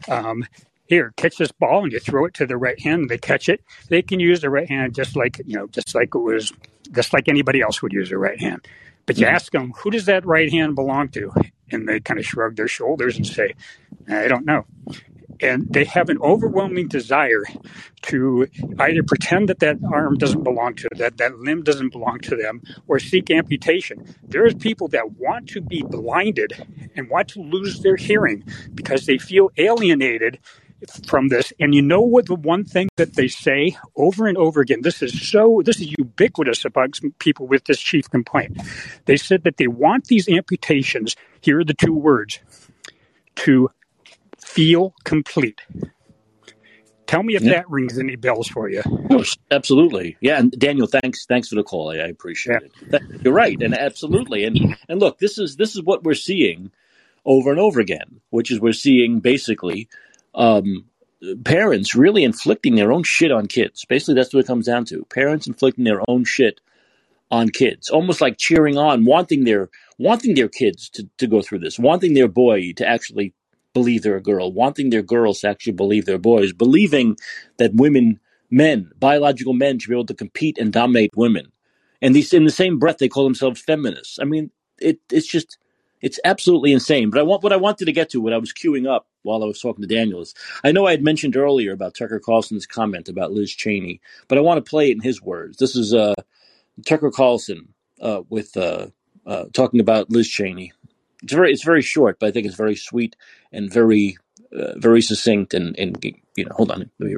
[0.09, 0.45] Um,
[0.87, 3.49] here, catch this ball, and you throw it to the right hand, and they catch
[3.49, 3.63] it.
[3.89, 6.53] They can use the right hand just like you know, just like it was,
[6.91, 8.67] just like anybody else would use their right hand.
[9.07, 9.35] But you mm-hmm.
[9.35, 11.33] ask them, who does that right hand belong to?
[11.71, 13.55] And they kind of shrug their shoulders and say,
[14.09, 14.65] I don't know
[15.43, 17.45] and they have an overwhelming desire
[18.03, 18.47] to
[18.79, 22.63] either pretend that that arm doesn't belong to that that limb doesn't belong to them
[22.87, 24.15] or seek amputation.
[24.23, 26.53] There's people that want to be blinded
[26.97, 30.39] and want to lose their hearing because they feel alienated
[31.07, 31.53] from this.
[31.61, 35.03] And you know what the one thing that they say over and over again this
[35.03, 38.61] is so this is ubiquitous about people with this chief complaint.
[39.05, 42.41] They said that they want these amputations here are the two words
[43.35, 43.71] to
[44.45, 45.61] feel complete.
[47.07, 47.53] Tell me if yeah.
[47.53, 48.83] that rings any bells for you.
[49.51, 50.17] absolutely.
[50.21, 51.91] Yeah, and Daniel, thanks, thanks for the call.
[51.91, 52.99] I, I appreciate yeah.
[53.01, 53.03] it.
[53.23, 56.71] You're right, and absolutely, and and look, this is this is what we're seeing
[57.25, 59.89] over and over again, which is we're seeing basically
[60.35, 60.87] um,
[61.45, 63.85] parents really inflicting their own shit on kids.
[63.85, 66.61] Basically, that's what it comes down to: parents inflicting their own shit
[67.31, 69.69] on kids, almost like cheering on, wanting their
[69.99, 73.35] wanting their kids to, to go through this, wanting their boy to actually
[73.75, 77.17] believe they're a girl, wanting their girls to actually believe they're boys, believing
[77.59, 78.21] that women,
[78.51, 81.51] men, biological men should be able to compete and dominate women.
[82.01, 84.19] And these in the same breath they call themselves feminists.
[84.21, 85.59] I mean, it it's just
[86.01, 87.11] it's absolutely insane.
[87.11, 89.43] But I want what I wanted to get to, what I was queuing up while
[89.43, 92.67] I was talking to Daniel is I know I had mentioned earlier about Tucker Carlson's
[92.67, 95.59] comment about Liz Cheney, but I want to play it in his words.
[95.59, 96.15] This is uh,
[96.85, 98.89] Tucker Carlson uh, with uh,
[99.25, 100.73] uh talking about Liz Cheney.
[101.23, 103.17] It's very it's very short, but I think it's very sweet
[103.53, 104.19] and very
[104.53, 106.03] uh, very succinct and, and
[106.37, 107.17] you know hold on let me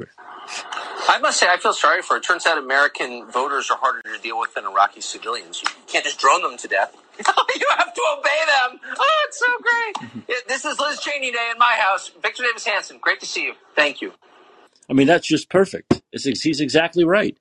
[1.06, 2.22] I must say, I feel sorry for it.
[2.22, 5.62] Turns out American voters are harder to deal with than Iraqi civilians.
[5.62, 6.96] You can't just drone them to death.
[7.18, 8.80] you have to obey them.
[8.98, 10.24] Oh, it's so great.
[10.28, 12.10] Yeah, this is Liz Cheney Day in my house.
[12.22, 13.54] Victor Davis Hanson, great to see you.
[13.76, 14.12] Thank you.
[14.88, 16.02] I mean, that's just perfect.
[16.12, 17.36] It's, he's exactly right.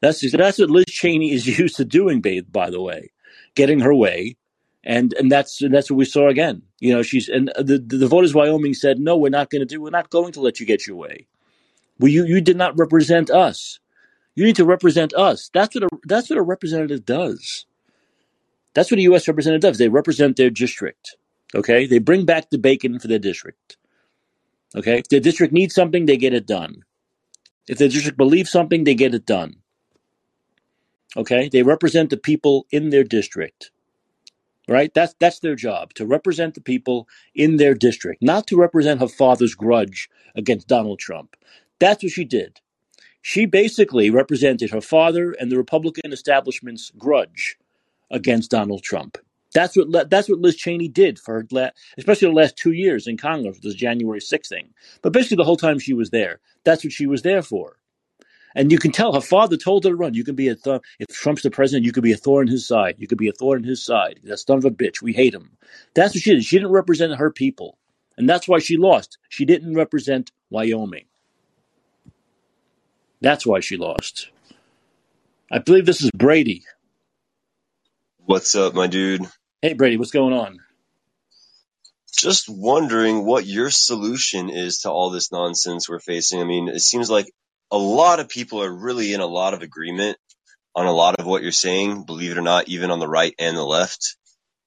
[0.00, 2.20] That's that's what Liz Cheney is used to doing.
[2.20, 3.12] babe, By the way,
[3.54, 4.36] getting her way
[4.84, 6.62] and and that's and that's what we saw again.
[6.80, 9.80] You know, she's and the the voters Wyoming said, no, we're not going to do.
[9.80, 11.26] We're not going to let you get your way.
[11.98, 13.80] Well, you you did not represent us.
[14.34, 15.50] You need to represent us.
[15.54, 17.66] That's what a that's what a representative does.
[18.74, 19.28] That's what a U.S.
[19.28, 19.78] representative does.
[19.78, 21.16] They represent their district.
[21.54, 23.76] Okay, they bring back the bacon for their district.
[24.76, 26.84] Okay, if their district needs something, they get it done.
[27.68, 29.56] If their district believes something, they get it done.
[31.16, 33.71] Okay, they represent the people in their district
[34.68, 34.92] right?
[34.94, 39.08] That's that's their job to represent the people in their district, not to represent her
[39.08, 41.36] father's grudge against Donald Trump.
[41.78, 42.60] That's what she did.
[43.22, 47.56] She basically represented her father and the Republican establishment's grudge
[48.10, 49.16] against Donald Trump.
[49.54, 53.16] That's what that's what Liz Cheney did for her, especially the last two years in
[53.16, 54.70] Congress, the January 6th thing.
[55.02, 57.76] But basically, the whole time she was there, that's what she was there for.
[58.54, 60.14] And you can tell her father told her to run.
[60.14, 62.52] You can be a th- if Trump's the president, you could be a thorn in
[62.52, 62.96] his side.
[62.98, 64.20] You could be a thorn in his side.
[64.24, 65.02] That son of a bitch.
[65.02, 65.56] We hate him.
[65.94, 66.44] That's what she did.
[66.44, 67.78] She didn't represent her people,
[68.16, 69.18] and that's why she lost.
[69.28, 71.06] She didn't represent Wyoming.
[73.20, 74.30] That's why she lost.
[75.50, 76.64] I believe this is Brady.
[78.24, 79.22] What's up, my dude?
[79.62, 79.96] Hey, Brady.
[79.96, 80.58] What's going on?
[82.14, 86.40] Just wondering what your solution is to all this nonsense we're facing.
[86.40, 87.32] I mean, it seems like
[87.72, 90.18] a lot of people are really in a lot of agreement
[90.76, 93.34] on a lot of what you're saying, believe it or not, even on the right
[93.38, 94.16] and the left.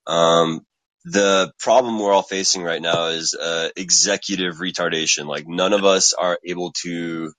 [0.07, 0.65] Um,
[1.05, 5.27] the problem we're all facing right now is uh, executive retardation.
[5.27, 7.31] Like none of us are able to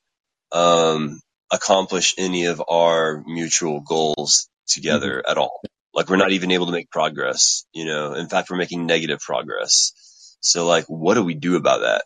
[0.52, 1.20] um,
[1.52, 5.30] accomplish any of our mutual goals together mm-hmm.
[5.30, 5.60] at all.
[5.92, 7.64] Like we're not even able to make progress.
[7.72, 9.92] You know, in fact, we're making negative progress.
[10.40, 12.04] So like, what do we do about that?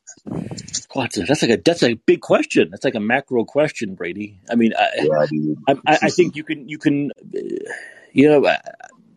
[0.95, 2.68] That's, a, that's like a that's a big question.
[2.70, 4.41] That's like a macro question, Brady.
[4.51, 5.26] I mean, I, yeah,
[5.68, 7.11] I, I, I, think you can you can,
[8.12, 8.57] you know, uh,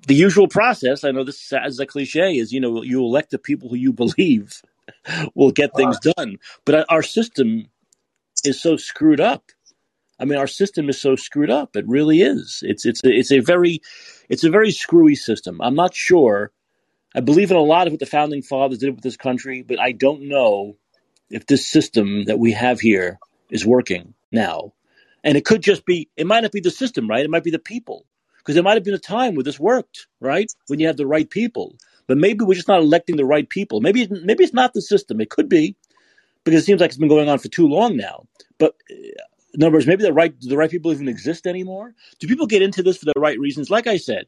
[0.07, 1.03] the usual process.
[1.03, 2.35] I know this is a cliche.
[2.35, 4.61] Is you know you elect the people who you believe
[5.35, 7.67] will get things done, but our system
[8.43, 9.45] is so screwed up.
[10.19, 11.75] I mean, our system is so screwed up.
[11.75, 12.61] It really is.
[12.65, 13.81] It's it's a, it's a very
[14.29, 15.61] it's a very screwy system.
[15.61, 16.51] I'm not sure
[17.15, 19.79] I believe in a lot of what the founding fathers did with this country, but
[19.79, 20.77] I don't know
[21.29, 24.73] if this system that we have here is working now.
[25.23, 27.23] And it could just be, it might not be the system, right?
[27.23, 28.05] It might be the people.
[28.37, 30.51] Because there might have been a time where this worked, right?
[30.67, 31.77] When you have the right people.
[32.07, 33.79] But maybe we're just not electing the right people.
[33.79, 35.21] Maybe, maybe it's not the system.
[35.21, 35.77] It could be,
[36.43, 38.25] because it seems like it's been going on for too long now.
[38.57, 38.75] But
[39.53, 41.93] in other words, maybe the right, the right people even exist anymore.
[42.19, 43.69] Do people get into this for the right reasons?
[43.69, 44.25] Like I said,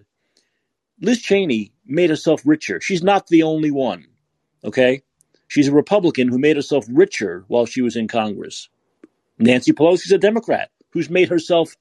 [1.01, 2.79] Liz Cheney made herself richer.
[2.81, 4.05] She's not the only one.
[4.63, 5.01] Okay?
[5.47, 8.69] She's a Republican who made herself richer while she was in Congress.
[9.37, 11.75] Nancy Pelosi's a Democrat who's made herself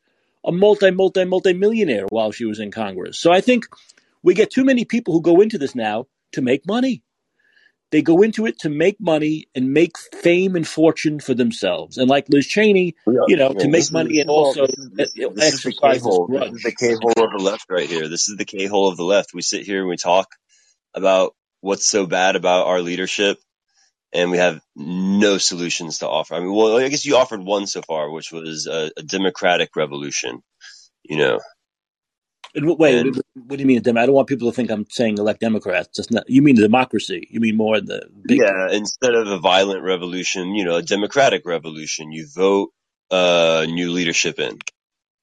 [0.44, 3.18] a multi, multi, multi millionaire while she was in Congress.
[3.18, 3.66] So I think
[4.22, 7.02] we get too many people who go into this now to make money.
[7.94, 11.96] They go into it to make money and make fame and fortune for themselves.
[11.96, 14.76] And like Liz Cheney, Yeah, you know, yeah, to make money and all also this
[14.76, 16.26] is this, this is the exercise K-hole.
[16.26, 16.72] This is the.
[16.72, 18.08] K-hole of the left right here.
[18.08, 19.32] This is the K-hole of the left.
[19.32, 20.26] We sit here and we talk
[20.92, 23.38] about what's so bad about our leadership
[24.12, 26.34] and we have no solutions to offer.
[26.34, 29.76] I mean, well, I guess you offered one so far, which was a, a democratic
[29.76, 30.42] revolution,
[31.04, 31.38] you know,
[32.54, 33.78] And wait, wait, and what do you mean?
[33.78, 35.98] I don't want people to think I'm saying elect Democrats.
[35.98, 36.28] That's not.
[36.28, 37.28] You mean democracy?
[37.30, 38.44] You mean more the big?
[38.44, 42.70] yeah, instead of a violent revolution, you know, a democratic revolution, you vote
[43.10, 44.58] uh new leadership in.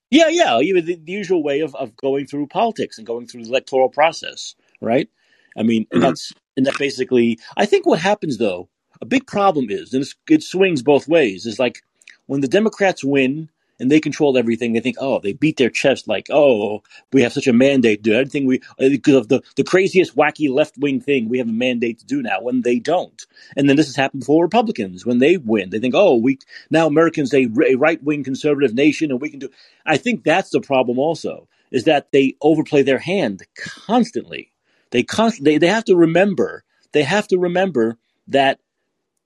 [0.09, 0.59] Yeah, yeah.
[0.59, 3.89] Even the, the usual way of, of going through politics and going through the electoral
[3.89, 5.09] process, right?
[5.57, 6.03] I mean, and Mhm.
[6.03, 7.39] that's and that basically.
[7.57, 8.69] I think what happens though,
[9.01, 11.45] a big problem is, and it's, it swings both ways.
[11.45, 11.82] Is like
[12.27, 13.49] when the Democrats win
[13.82, 17.34] and they control everything, they think, oh, they beat their chest, like, oh, we have
[17.34, 18.47] such a mandate to do everything.
[18.47, 21.99] We uh, because of the the craziest, wacky left wing thing we have a mandate
[22.01, 22.41] to do now.
[22.41, 23.21] When they don't,
[23.57, 26.39] and then this has happened for Republicans when they win, they think, oh, we
[26.71, 29.49] now Americans a, a right wing conservative nation, and we can do.
[29.86, 34.53] I think that's the problem also is that they overplay their hand constantly.
[34.91, 38.59] They const- they, they have to remember they have to remember that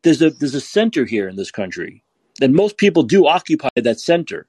[0.03, 2.04] there's a there's a center here in this country,
[2.41, 4.47] and most people do occupy that center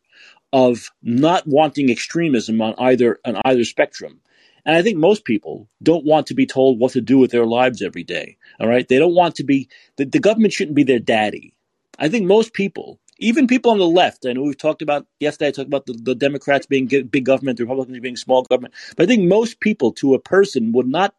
[0.53, 4.21] of not wanting extremism on either on either spectrum.
[4.65, 7.47] And I think most people don't want to be told what to do with their
[7.47, 8.37] lives every day.
[8.59, 11.55] All right, they don't want to be the, the government shouldn't be their daddy.
[11.99, 15.49] I think most people, even people on the left, I know we've talked about yesterday.
[15.49, 18.75] I talked about the, the Democrats being big government, the Republicans being small government.
[18.97, 21.15] But I think most people, to a person, would not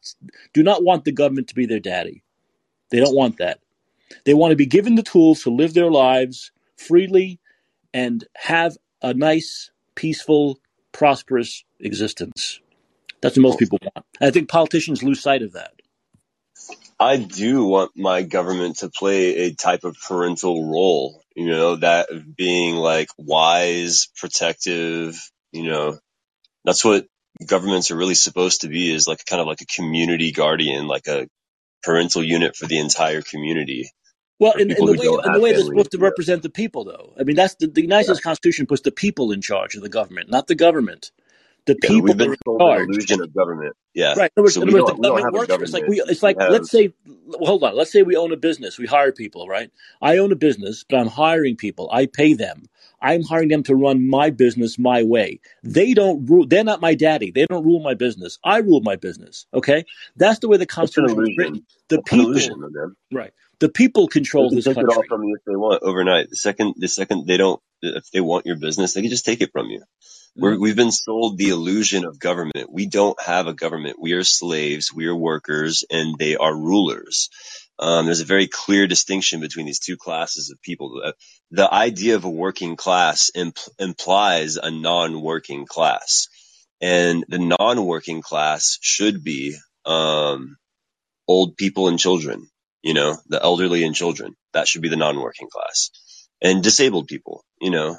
[0.53, 2.23] do not want the government to be their daddy.
[2.89, 3.59] They don't want that.
[4.25, 7.39] They want to be given the tools to live their lives freely
[7.93, 10.59] and have a nice, peaceful,
[10.91, 12.59] prosperous existence.
[13.21, 14.05] That's what most people want.
[14.21, 15.73] I think politicians lose sight of that.
[16.99, 22.09] I do want my government to play a type of parental role, you know, that
[22.35, 25.15] being like wise, protective,
[25.51, 25.99] you know,
[26.65, 27.05] that's what
[27.45, 31.07] governments are really supposed to be is like kind of like a community guardian, like
[31.07, 31.27] a
[31.83, 33.91] parental unit for the entire community
[34.39, 37.13] Well, in, in the way in the way they're supposed to represent the people, though.
[37.19, 38.05] I mean, that's the, the United Yeah.
[38.05, 41.11] States Constitution puts the people in charge of the government, not the government.
[41.65, 42.89] The Yeah, people we've are been in sold an charge.
[42.89, 43.75] illusion of government.
[43.93, 44.15] Yeah.
[44.15, 44.31] Right.
[44.35, 45.55] In other words, So in words, the government works.
[45.61, 46.01] It's like we.
[46.01, 46.93] It's like have let's say,
[47.33, 47.75] hold on.
[47.75, 48.77] Let's say we own a business.
[48.79, 49.71] We hire people, right?
[50.01, 51.89] I own a business, but I'm hiring people.
[51.93, 52.65] I pay them.
[53.01, 55.39] I'm hiring them to run my business my way.
[55.63, 56.47] They don't rule.
[56.47, 57.31] They're not my daddy.
[57.31, 58.39] They don't rule my business.
[58.43, 59.47] I rule my business.
[59.53, 59.85] Okay.
[60.17, 61.65] That's the way the Constitution was written.
[61.89, 62.59] The That's people,
[63.13, 63.33] right?
[63.59, 66.29] The people control this take it all from you if they want overnight.
[66.29, 69.41] The second, the second they don't, if they want your business, they can just take
[69.41, 69.83] it from you.
[70.35, 70.59] We're, Mhm.
[70.61, 72.71] we've been sold the illusion of government.
[72.71, 73.97] We don't have a government.
[73.99, 74.93] We are slaves.
[74.93, 77.29] We are workers, and they are rulers.
[77.79, 81.01] Um, there's a very clear distinction between these two classes of people.
[81.01, 81.15] The,
[81.51, 86.27] the idea of a working class impl- implies a non-working class,
[86.81, 89.55] and the non-working class should be
[89.85, 90.57] um,
[91.27, 92.47] old people and children.
[92.87, 94.35] You know, the elderly and children.
[94.53, 95.91] That should be the non-working class,
[96.41, 97.43] and disabled people.
[97.59, 97.97] You know,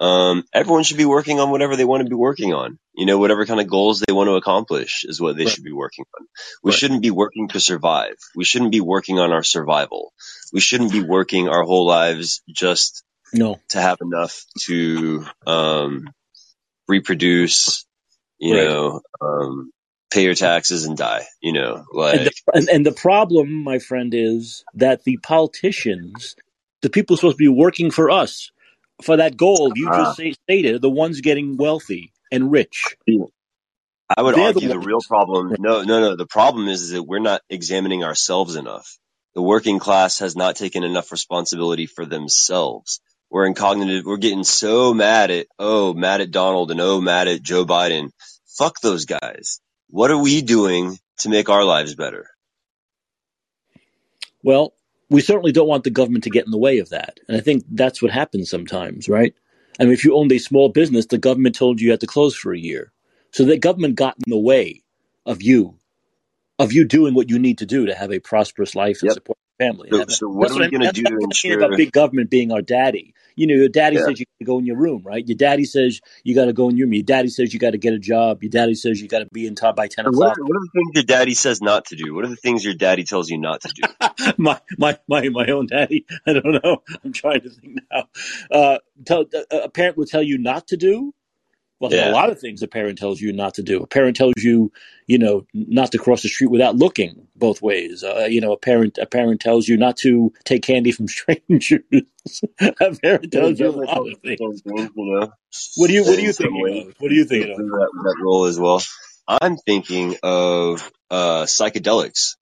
[0.00, 2.78] um, everyone should be working on whatever they want to be working on.
[2.94, 5.52] You know, whatever kind of goals they want to accomplish is what they Right.
[5.54, 6.26] should be working on.
[6.62, 6.78] We Right.
[6.78, 8.16] shouldn't be working to survive.
[8.36, 10.12] We shouldn't be working on our survival.
[10.52, 13.02] We shouldn't be working our whole lives just
[13.32, 13.50] No.
[13.70, 16.10] to have enough to um,
[16.86, 17.86] reproduce.
[18.38, 18.64] You Right.
[18.68, 19.70] know, um,
[20.10, 21.24] pay your taxes and die.
[21.40, 26.36] You know, And like the, and, and the problem, my friend, is that the politicians,
[26.82, 28.50] the people supposed to be working for us,
[29.02, 32.96] for that goal you uh, just say, stated, the ones getting wealthy and rich,
[34.16, 35.54] I would they're the argue the real problem.
[35.58, 36.16] No, no, no.
[36.16, 38.98] The problem is, is that we're not examining ourselves enough.
[39.34, 43.00] The working class has not taken enough responsibility for themselves.
[43.30, 44.04] We're in cognitive.
[44.06, 48.10] We're getting so mad at oh, mad at Donald and oh, mad at Joe Biden.
[48.46, 49.60] Fuck those guys.
[49.90, 52.28] What are we doing to make our lives better?
[54.44, 54.74] Well,
[55.10, 57.20] we certainly don't want the government to get in the way of that.
[57.28, 59.34] And I think that's what happens sometimes, right?
[59.80, 62.08] I mean, if you owned a small business, the government told you you had to
[62.08, 62.92] close for a year.
[63.32, 64.82] So the government got in the way
[65.26, 65.78] of you,
[66.58, 69.12] of you doing what you need to do to have a prosperous life and Yep.
[69.12, 69.92] support family.
[69.92, 72.30] So, so what are what we going to do to what mean about big government
[72.30, 73.14] being our daddy.
[73.36, 74.00] You know, your daddy Yeah.
[74.00, 75.26] says you got to go in your room, right?
[75.26, 76.94] Your daddy says you got to go in your room.
[76.94, 78.42] Your daddy says you got to get a job.
[78.42, 80.38] Your daddy says you got to be in time by 10 So what o'clock.
[80.38, 82.14] are, what are the things your daddy says not to do?
[82.14, 83.88] What are the things your daddy tells you not to do?
[84.38, 86.06] my my my my own daddy.
[86.26, 86.82] I don't know.
[87.04, 88.04] I'm trying to think now.
[88.50, 91.14] Uh, tell, a parent would tell you not to do.
[91.80, 92.12] Well, there are Yeah.
[92.12, 93.82] a lot of things a parent tells you not to do.
[93.82, 94.72] A parent tells you,
[95.06, 98.02] you know, not to cross the street without looking both ways.
[98.02, 101.82] Uh, you know, a parent a parent tells you not to take candy from strangers.
[102.60, 102.72] a
[103.02, 104.62] parent tells you a lot of things.
[104.64, 106.94] What do you What are in you some thinking ways, of?
[106.98, 107.70] What are you they thinking play of?
[107.70, 108.82] that, that role as well.
[109.28, 112.36] I'm thinking of uh, psychedelics.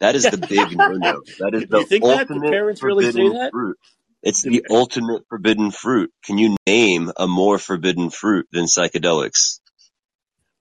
[0.00, 1.20] That is the big no-no.
[1.40, 2.28] That is Do you the think that?
[2.28, 3.50] Do ultimate parents really say that?
[3.52, 3.76] fruit.
[4.22, 6.12] It's the ultimate forbidden fruit.
[6.24, 9.60] Can you name a more forbidden fruit than psychedelics?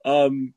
[0.05, 0.53] Um,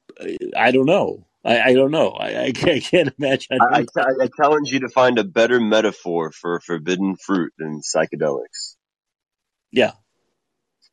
[0.57, 1.27] I don't know.
[1.43, 2.11] I, I don't know.
[2.11, 3.59] I, I can't, I can't imagine.
[3.61, 4.25] I I, I, don't know.
[4.25, 8.77] I challenge you to find a better metaphor for forbidden fruit than psychedelics.
[9.73, 9.93] Yeah,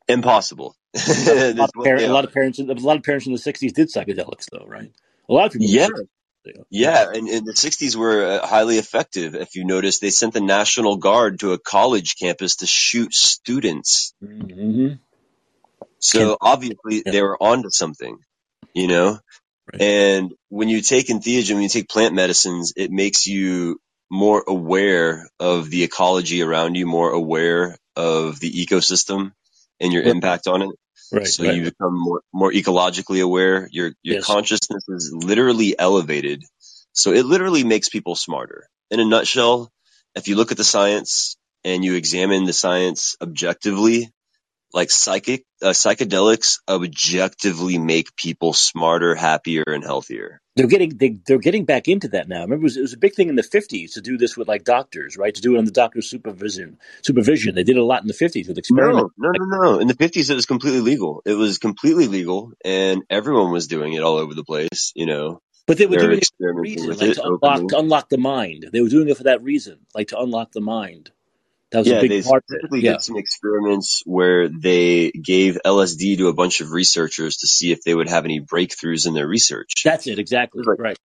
[0.08, 0.76] Impossible.
[0.96, 2.06] a lot of parents.
[2.06, 2.60] A lot of parents.
[2.60, 4.92] A lot of parents in the '60s did psychedelics, though, right?
[5.30, 5.68] A lot of people.
[5.68, 6.08] Yeah, 60s.
[6.70, 7.06] Yeah.
[7.14, 9.36] And, and the 60s were uh, highly effective.
[9.36, 14.14] If you notice, they sent the National Guard to a college campus to shoot students.
[14.22, 14.94] hmm
[16.00, 17.12] So obviously Yeah.
[17.12, 18.18] they were onto something,
[18.74, 19.20] you know?
[19.74, 19.82] Right.
[19.82, 23.80] And when you take entheogen, when you take plant medicines, it makes you
[24.10, 29.32] more aware of the ecology around you, more aware of the ecosystem
[29.80, 30.70] and your impact on it.
[31.12, 31.28] Right.
[31.28, 31.56] So right.
[31.56, 33.68] you become more, more ecologically aware.
[33.72, 34.26] Your, your Yes.
[34.26, 36.44] consciousness is literally elevated.
[36.94, 38.68] So it literally makes people smarter.
[38.90, 39.72] In a nutshell,
[40.16, 44.12] if you look at the science and you examine the science objectively,
[44.74, 50.42] like psychic, uh, psychedelics objectively make people smarter, happier, and healthier.
[50.58, 52.42] They're getting they, they're getting back into that now.
[52.42, 54.48] Remember, it was, it was a big thing in the '50s to do this with
[54.48, 55.34] like doctors, right?
[55.34, 56.78] To do it under doctor's supervision.
[57.04, 57.56] Supervision.
[57.56, 59.14] They did it a lot in the '50s with experiments.
[59.18, 59.80] No, no, no, no.
[59.80, 61.22] In the 50s, it was completely legal.
[61.26, 65.42] It was completely legal and everyone was doing it all over the place, you know.
[65.66, 68.10] But they were They're doing it for a reason, like it to unlock to unlock
[68.10, 68.70] the mind.
[68.72, 71.12] They were doing it for that reason, like to unlock the mind.
[71.72, 72.46] That was a Yeah, big they part
[72.82, 77.72] Yeah, did some experiments where they gave LSD to a bunch of researchers to see
[77.72, 79.74] if they would have any breakthroughs in their research.
[79.84, 80.64] that's it It exactly.
[80.66, 80.80] Right.
[80.80, 80.98] right.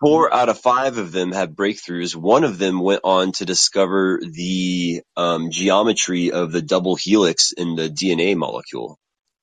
[0.00, 2.16] four out of five of them had breakthroughs.
[2.16, 7.76] One of them went on to discover the um, geometry of the double helix in
[7.76, 8.98] the DNA molecule.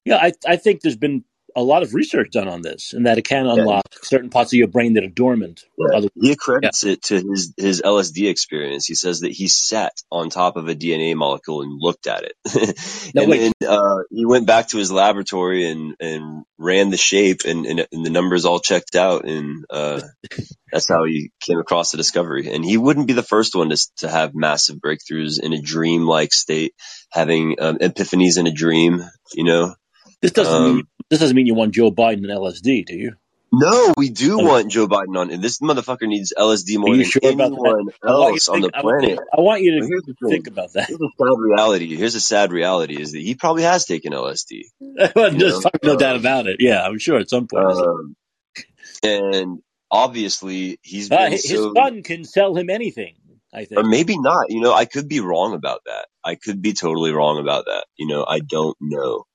[0.05, 1.23] Yeah, I I think there's been
[1.55, 4.53] a lot of research done on this, and that it can Yeah, unlock certain parts
[4.53, 5.65] of your brain that are dormant.
[5.77, 6.01] yeah.
[6.21, 6.71] He yeah.
[6.85, 8.85] it to his his LSD experience.
[8.87, 12.35] He says that he sat on top of a DNA molecule and looked at it,
[13.15, 13.41] No, and wait.
[13.41, 17.87] then uh, he went back to his laboratory and and ran the shape, and and,
[17.91, 20.01] and the numbers all checked out, and uh,
[20.73, 22.51] that's how he came across the discovery.
[22.53, 26.05] And he wouldn't be the first one to to have massive breakthroughs in a dream
[26.07, 26.73] like state,
[27.11, 29.03] having um, epiphanies in a dream.
[29.35, 29.75] You know.
[30.21, 33.13] This doesn't mean Um, this doesn't mean you want Joe Biden and LSD, do you?
[33.53, 37.05] no, we do Oh, want Joe Biden on, and this motherfucker needs LSD more than
[37.05, 39.19] sure anyone I want you else to on the planet.
[39.37, 40.53] I want you to think thing.
[40.53, 40.87] about that.
[40.87, 41.95] Here's a sad reality.
[41.95, 44.63] Here's a sad reality is that he probably has taken LSD.
[44.79, 46.57] You There's know, no doubt um, about it.
[46.59, 47.65] Yeah, I'm sure at some point.
[47.65, 48.15] Um,
[49.03, 49.59] and
[49.91, 53.15] obviously he's Uh, been his so, son can sell him anything.
[53.53, 54.49] I think, or maybe not.
[54.49, 56.07] You know, I could be wrong about that.
[56.23, 57.85] I could be totally wrong about that.
[57.97, 59.25] You know, I don't know.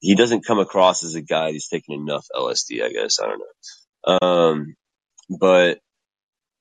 [0.00, 2.82] He doesn't come across as a guy who's taken enough LSD.
[2.84, 4.18] I guess I don't know.
[4.26, 4.74] Um,
[5.30, 5.78] but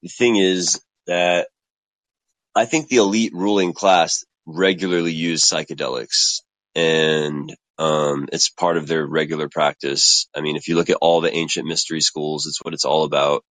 [0.02, 1.48] the thing is that
[2.56, 6.42] I think the elite ruling class regularly use psychedelics
[6.76, 10.28] and um, it's part of their regular practice.
[10.36, 13.04] I mean, if you look at all the ancient mystery schools, it's what it's all
[13.04, 13.44] about.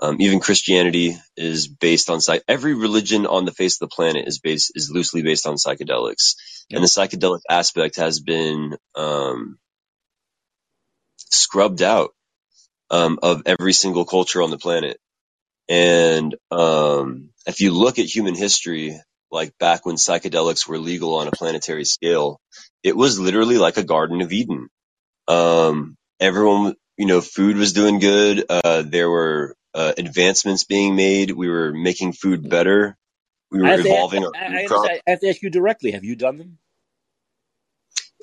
[0.00, 2.42] Um, even Christianity is based on psych.
[2.48, 6.34] Every religion on the face of the planet is based is loosely based on psychedelics.
[6.70, 9.58] And the psychedelic aspect has been um,
[11.16, 12.10] scrubbed out
[12.90, 14.98] um, of every single culture on the planet.
[15.68, 19.00] And um, if you look at human history,
[19.30, 22.40] like back when psychedelics were legal on a planetary scale,
[22.82, 24.68] it was literally like a Garden of Eden.
[25.26, 28.44] Um, everyone, you know, food was doing good.
[28.48, 31.30] Uh, there were uh, advancements being made.
[31.30, 32.96] We were making food better.
[33.50, 34.90] We were to, evolving I, I, I crop.
[34.90, 35.92] I have to ask you directly.
[35.92, 36.58] Have you done them?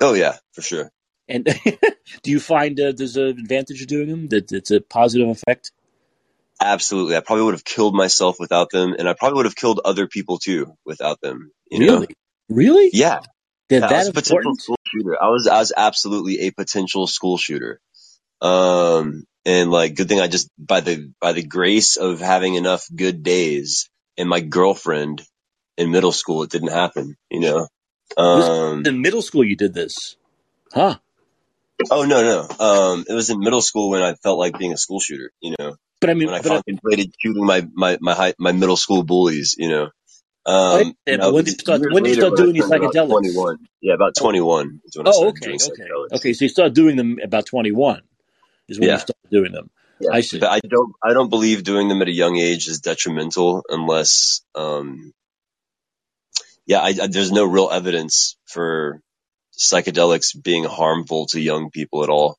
[0.00, 0.90] Oh yeah, for sure.
[1.28, 1.44] And
[2.22, 4.28] do you find uh, there's an advantage of doing them?
[4.28, 5.72] That it's a positive effect?
[6.60, 7.16] Absolutely.
[7.16, 10.06] I probably would have killed myself without them, and I probably would have killed other
[10.06, 11.50] people too without them.
[11.70, 11.94] You know?
[11.94, 12.08] Really?
[12.48, 12.90] Really?
[12.92, 13.20] Yeah.
[13.68, 15.22] They're Yeah, I was that a potential school shooter.
[15.22, 17.80] I was I was absolutely a potential school shooter.
[18.40, 22.86] Um and like good thing I just by the by the grace of having enough
[22.94, 23.88] good days
[24.18, 25.22] and my girlfriend
[25.78, 27.68] in middle school it didn't happen, you know.
[28.16, 30.16] Um in middle school you did this,
[30.72, 30.96] huh?
[31.90, 32.64] oh no no.
[32.64, 35.54] Um it was in middle school when I felt like being a school shooter, you
[35.58, 35.76] know.
[36.00, 38.76] But I mean, When I but I, contemplated shooting my my my high, my middle
[38.78, 39.90] school bullies, you know.
[40.46, 41.82] Um, Yeah, no, but when did you start?
[41.88, 43.08] When did you start doing these psychedelics?
[43.08, 43.58] 21.
[43.82, 46.32] Yeah, about Oh, 21 is when oh, okay, okay, okay.
[46.34, 48.02] So you started doing them about twenty-one
[48.68, 49.70] is when you Yeah, started doing them.
[50.02, 50.10] Yeah.
[50.12, 50.38] I see.
[50.40, 54.42] But I don't, I don't believe doing them at a young age is detrimental unless,
[54.54, 55.12] um,
[56.66, 59.00] yeah, I, I, there's no real evidence for
[59.58, 62.38] psychedelics being harmful to young people at all,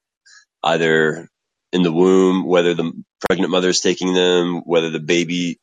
[0.63, 1.29] either
[1.71, 2.91] in the womb, whether the
[3.27, 5.59] pregnant mother is taking them, whether the baby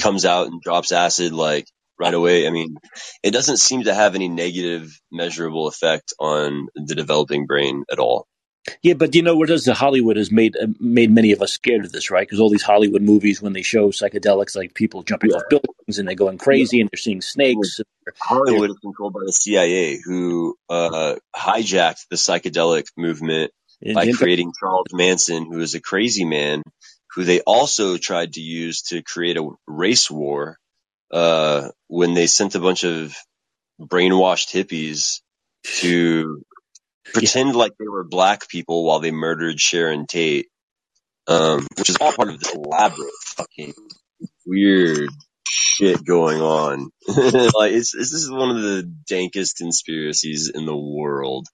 [0.00, 1.66] comes out and drops acid like
[1.98, 2.46] right away.
[2.46, 2.76] I mean,
[3.22, 8.26] it doesn't seem to have any negative measurable effect on the developing brain at all.
[8.82, 11.52] Yeah, but you know what does the Hollywood has made uh, made many of us
[11.52, 12.26] scared of this, right?
[12.26, 15.98] Because all these Hollywood movies, when they show psychedelics, like people jumping Yeah, off buildings
[15.98, 16.44] and they're going yeah.
[16.44, 17.78] crazy and they're seeing snakes.
[18.04, 23.52] They're, Hollywood is controlled by the CIA, who uh, hijacked the psychedelic movement
[23.94, 26.62] by creating Charles Manson, who is a crazy man,
[27.14, 30.58] who they also tried to use to create a race war
[31.12, 33.14] uh, when they sent a bunch of
[33.80, 35.20] brainwashed hippies
[35.64, 36.49] to yeah,
[37.12, 40.48] pretend like they were black people while they murdered Sharon Tate,
[41.26, 43.74] um, which is all part of this elaborate fucking
[44.46, 45.08] weird
[45.46, 46.90] shit going on.
[47.08, 51.46] like it's, this is one of the dankest conspiracies in the world.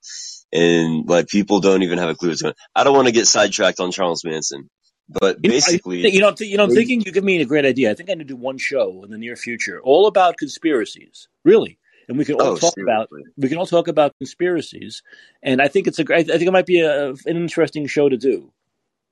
[0.53, 2.81] And like people don't even have a clue what's going on.
[2.81, 4.71] I don't want to get sidetracked on Charles Manson,
[5.09, 7.41] but You know, I, basically you know, th- you know, I'm thinking you give me
[7.41, 7.91] a great idea.
[7.91, 11.29] I think I'm going to do one show in the near future, all about conspiracies,
[11.45, 11.79] really,
[12.09, 15.03] and we can all oh, talk about we can all talk about conspiracies.
[15.43, 16.31] And I think it's a great.
[16.31, 18.53] I think it might be a, an interesting show to do.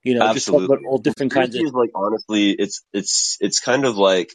[0.03, 1.63] You know, just talk about all different kinds of.
[1.75, 4.35] like honestly, it's, it's, it's kind of like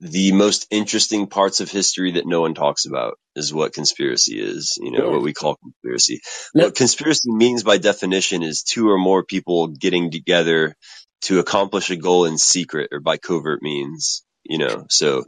[0.00, 4.78] the most interesting parts of history that no one talks about is what conspiracy is,
[4.80, 5.10] you know, Sure.
[5.12, 6.20] what we call conspiracy.
[6.54, 10.74] What conspiracy means by definition is two or more people getting together
[11.22, 15.24] to accomplish a goal in secret or by covert means, you know, so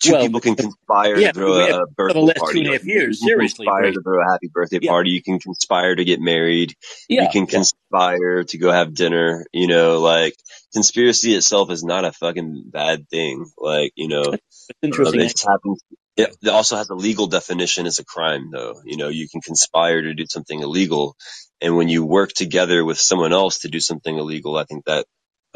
[0.00, 2.60] two well, people can conspire yeah, to throw a, a for the birthday last party.
[2.60, 3.20] and a half you, you years.
[3.20, 3.94] can Seriously, conspire great.
[3.94, 5.10] to throw a happy birthday Yeah, party.
[5.10, 6.74] You can conspire to get married.
[7.16, 7.64] You yeah, can yeah.
[7.92, 10.34] conspire to go have dinner, you know, like
[10.74, 13.46] conspiracy itself is not a fucking bad thing.
[13.58, 14.74] Like, you know, It's
[15.04, 15.20] um, interesting.
[15.20, 15.82] it happens.
[16.16, 18.82] It also has a legal definition as a crime though.
[18.84, 21.16] You know, you can conspire to do something illegal.
[21.62, 25.06] And when you work together with someone else to do something illegal, I think that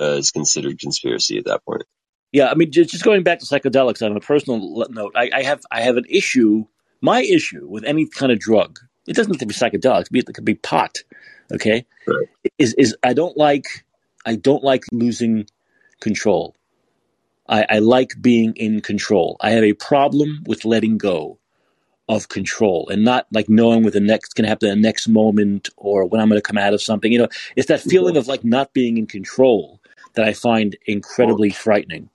[0.01, 1.84] uh, is considered conspiracy at that point.
[2.33, 5.62] Yeah, I mean, just, going back to psychedelics on a personal note, I, I have
[5.70, 6.64] I have an issue.
[7.01, 10.07] My issue with any kind of drug, it doesn't have to be psychedelics.
[10.12, 10.99] It, could be pot.
[11.53, 12.28] Okay, Right.
[12.59, 13.85] is is I don't like
[14.26, 15.47] I don't like losing
[16.01, 16.55] control.
[17.49, 19.37] I, I like being in control.
[19.41, 21.39] I have a problem with letting go
[22.09, 26.05] of control and not like knowing what the next can happen the next moment or
[26.05, 27.11] when I'm going to come out of something.
[27.11, 29.81] You know, it's that feeling of like not being in control
[30.14, 32.10] that I find incredibly frightening.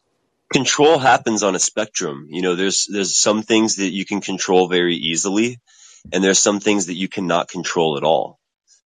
[0.52, 2.28] Control happens on a spectrum.
[2.30, 5.60] You know, there's, there's some things that you can control very easily
[6.12, 8.39] and there's some things that you cannot control at all.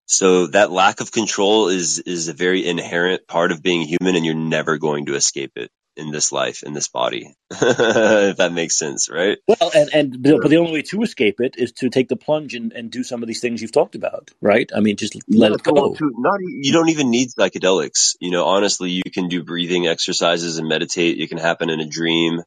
[0.06, 4.26] So that lack of control is, is a very inherent part of being human and
[4.26, 7.36] you're never going to escape it in this life, in this body.
[7.52, 9.38] if that makes sense, right?
[9.48, 12.16] Well, and and but but the only way to escape it is to take the
[12.16, 14.70] plunge and, and do some of these things you've talked about, right?
[14.76, 15.94] I mean, just let it go.
[15.94, 18.16] too, not, you don't even need psychedelics.
[18.20, 21.20] You know, honestly, you can do breathing exercises and meditate.
[21.20, 22.42] It can happen in a dream.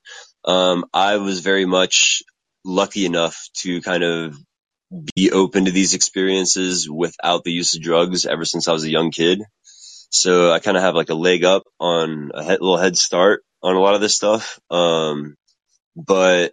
[0.44, 2.22] Um, I was very much
[2.64, 4.36] lucky enough to kind of
[5.14, 8.90] be open to these experiences without the use of drugs ever since I was a
[8.90, 9.42] young kid.
[10.12, 13.42] So I kind of have like a leg up on a head, little head start
[13.62, 14.60] on a lot of this stuff.
[14.70, 15.36] Um,
[15.96, 16.52] but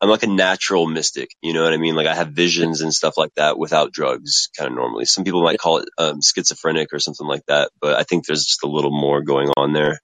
[0.00, 1.94] I'm like a natural mystic, you know what I mean?
[1.94, 5.04] Like I have visions and stuff like that without drugs kind of normally.
[5.04, 8.44] Some people might call it um, schizophrenic or something like that, but I think there's
[8.44, 10.00] just a little more going on there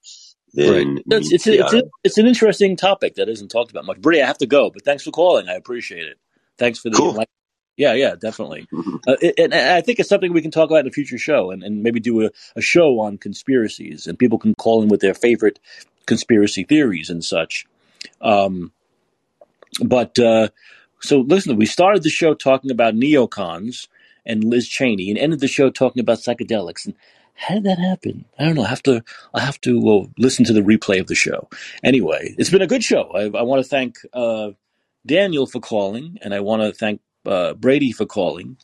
[0.57, 0.87] Right.
[1.07, 4.01] It's it's it's, a, it's an interesting topic that isn't talked about much.
[4.01, 5.49] Brady, I have to go, but thanks for calling.
[5.49, 6.19] I appreciate it.
[6.59, 7.25] Thanks for the Cool.
[7.77, 8.69] Yeah, yeah, definitely.
[9.07, 11.51] Uh, it, and I think it's something we can talk about in a future show,
[11.51, 15.01] and, and maybe do a, a show on conspiracies, and people can call in with
[15.01, 15.59] their favorite
[16.07, 17.67] conspiracy theories and such.
[18.21, 18.73] Um,
[19.85, 20.49] but uh,
[21.01, 23.89] so listen, we started the show talking about neocons
[24.25, 26.87] and Liz Cheney, and ended the show talking about psychedelics.
[26.87, 26.95] And
[27.35, 28.25] how did that happen?
[28.39, 28.63] I don't know.
[28.63, 29.03] I have to.
[29.35, 31.49] I have to well, listen to the replay of the show.
[31.83, 33.11] Anyway, it's been a good show.
[33.15, 34.51] I, I want to thank uh,
[35.05, 38.57] Daniel for calling, and I want to thank uh, Brady for calling,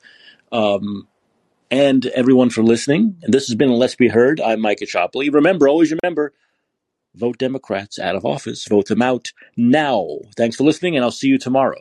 [0.52, 1.08] um,
[1.70, 3.16] and everyone for listening.
[3.22, 4.40] And this has been Let's Be Heard.
[4.40, 5.32] I'm Micah Chopley.
[5.32, 6.32] Remember, always remember,
[7.14, 8.66] vote Democrats out of office.
[8.68, 10.18] Vote them out now.
[10.36, 11.80] Thanks for listening, and I'll see you tomorrow.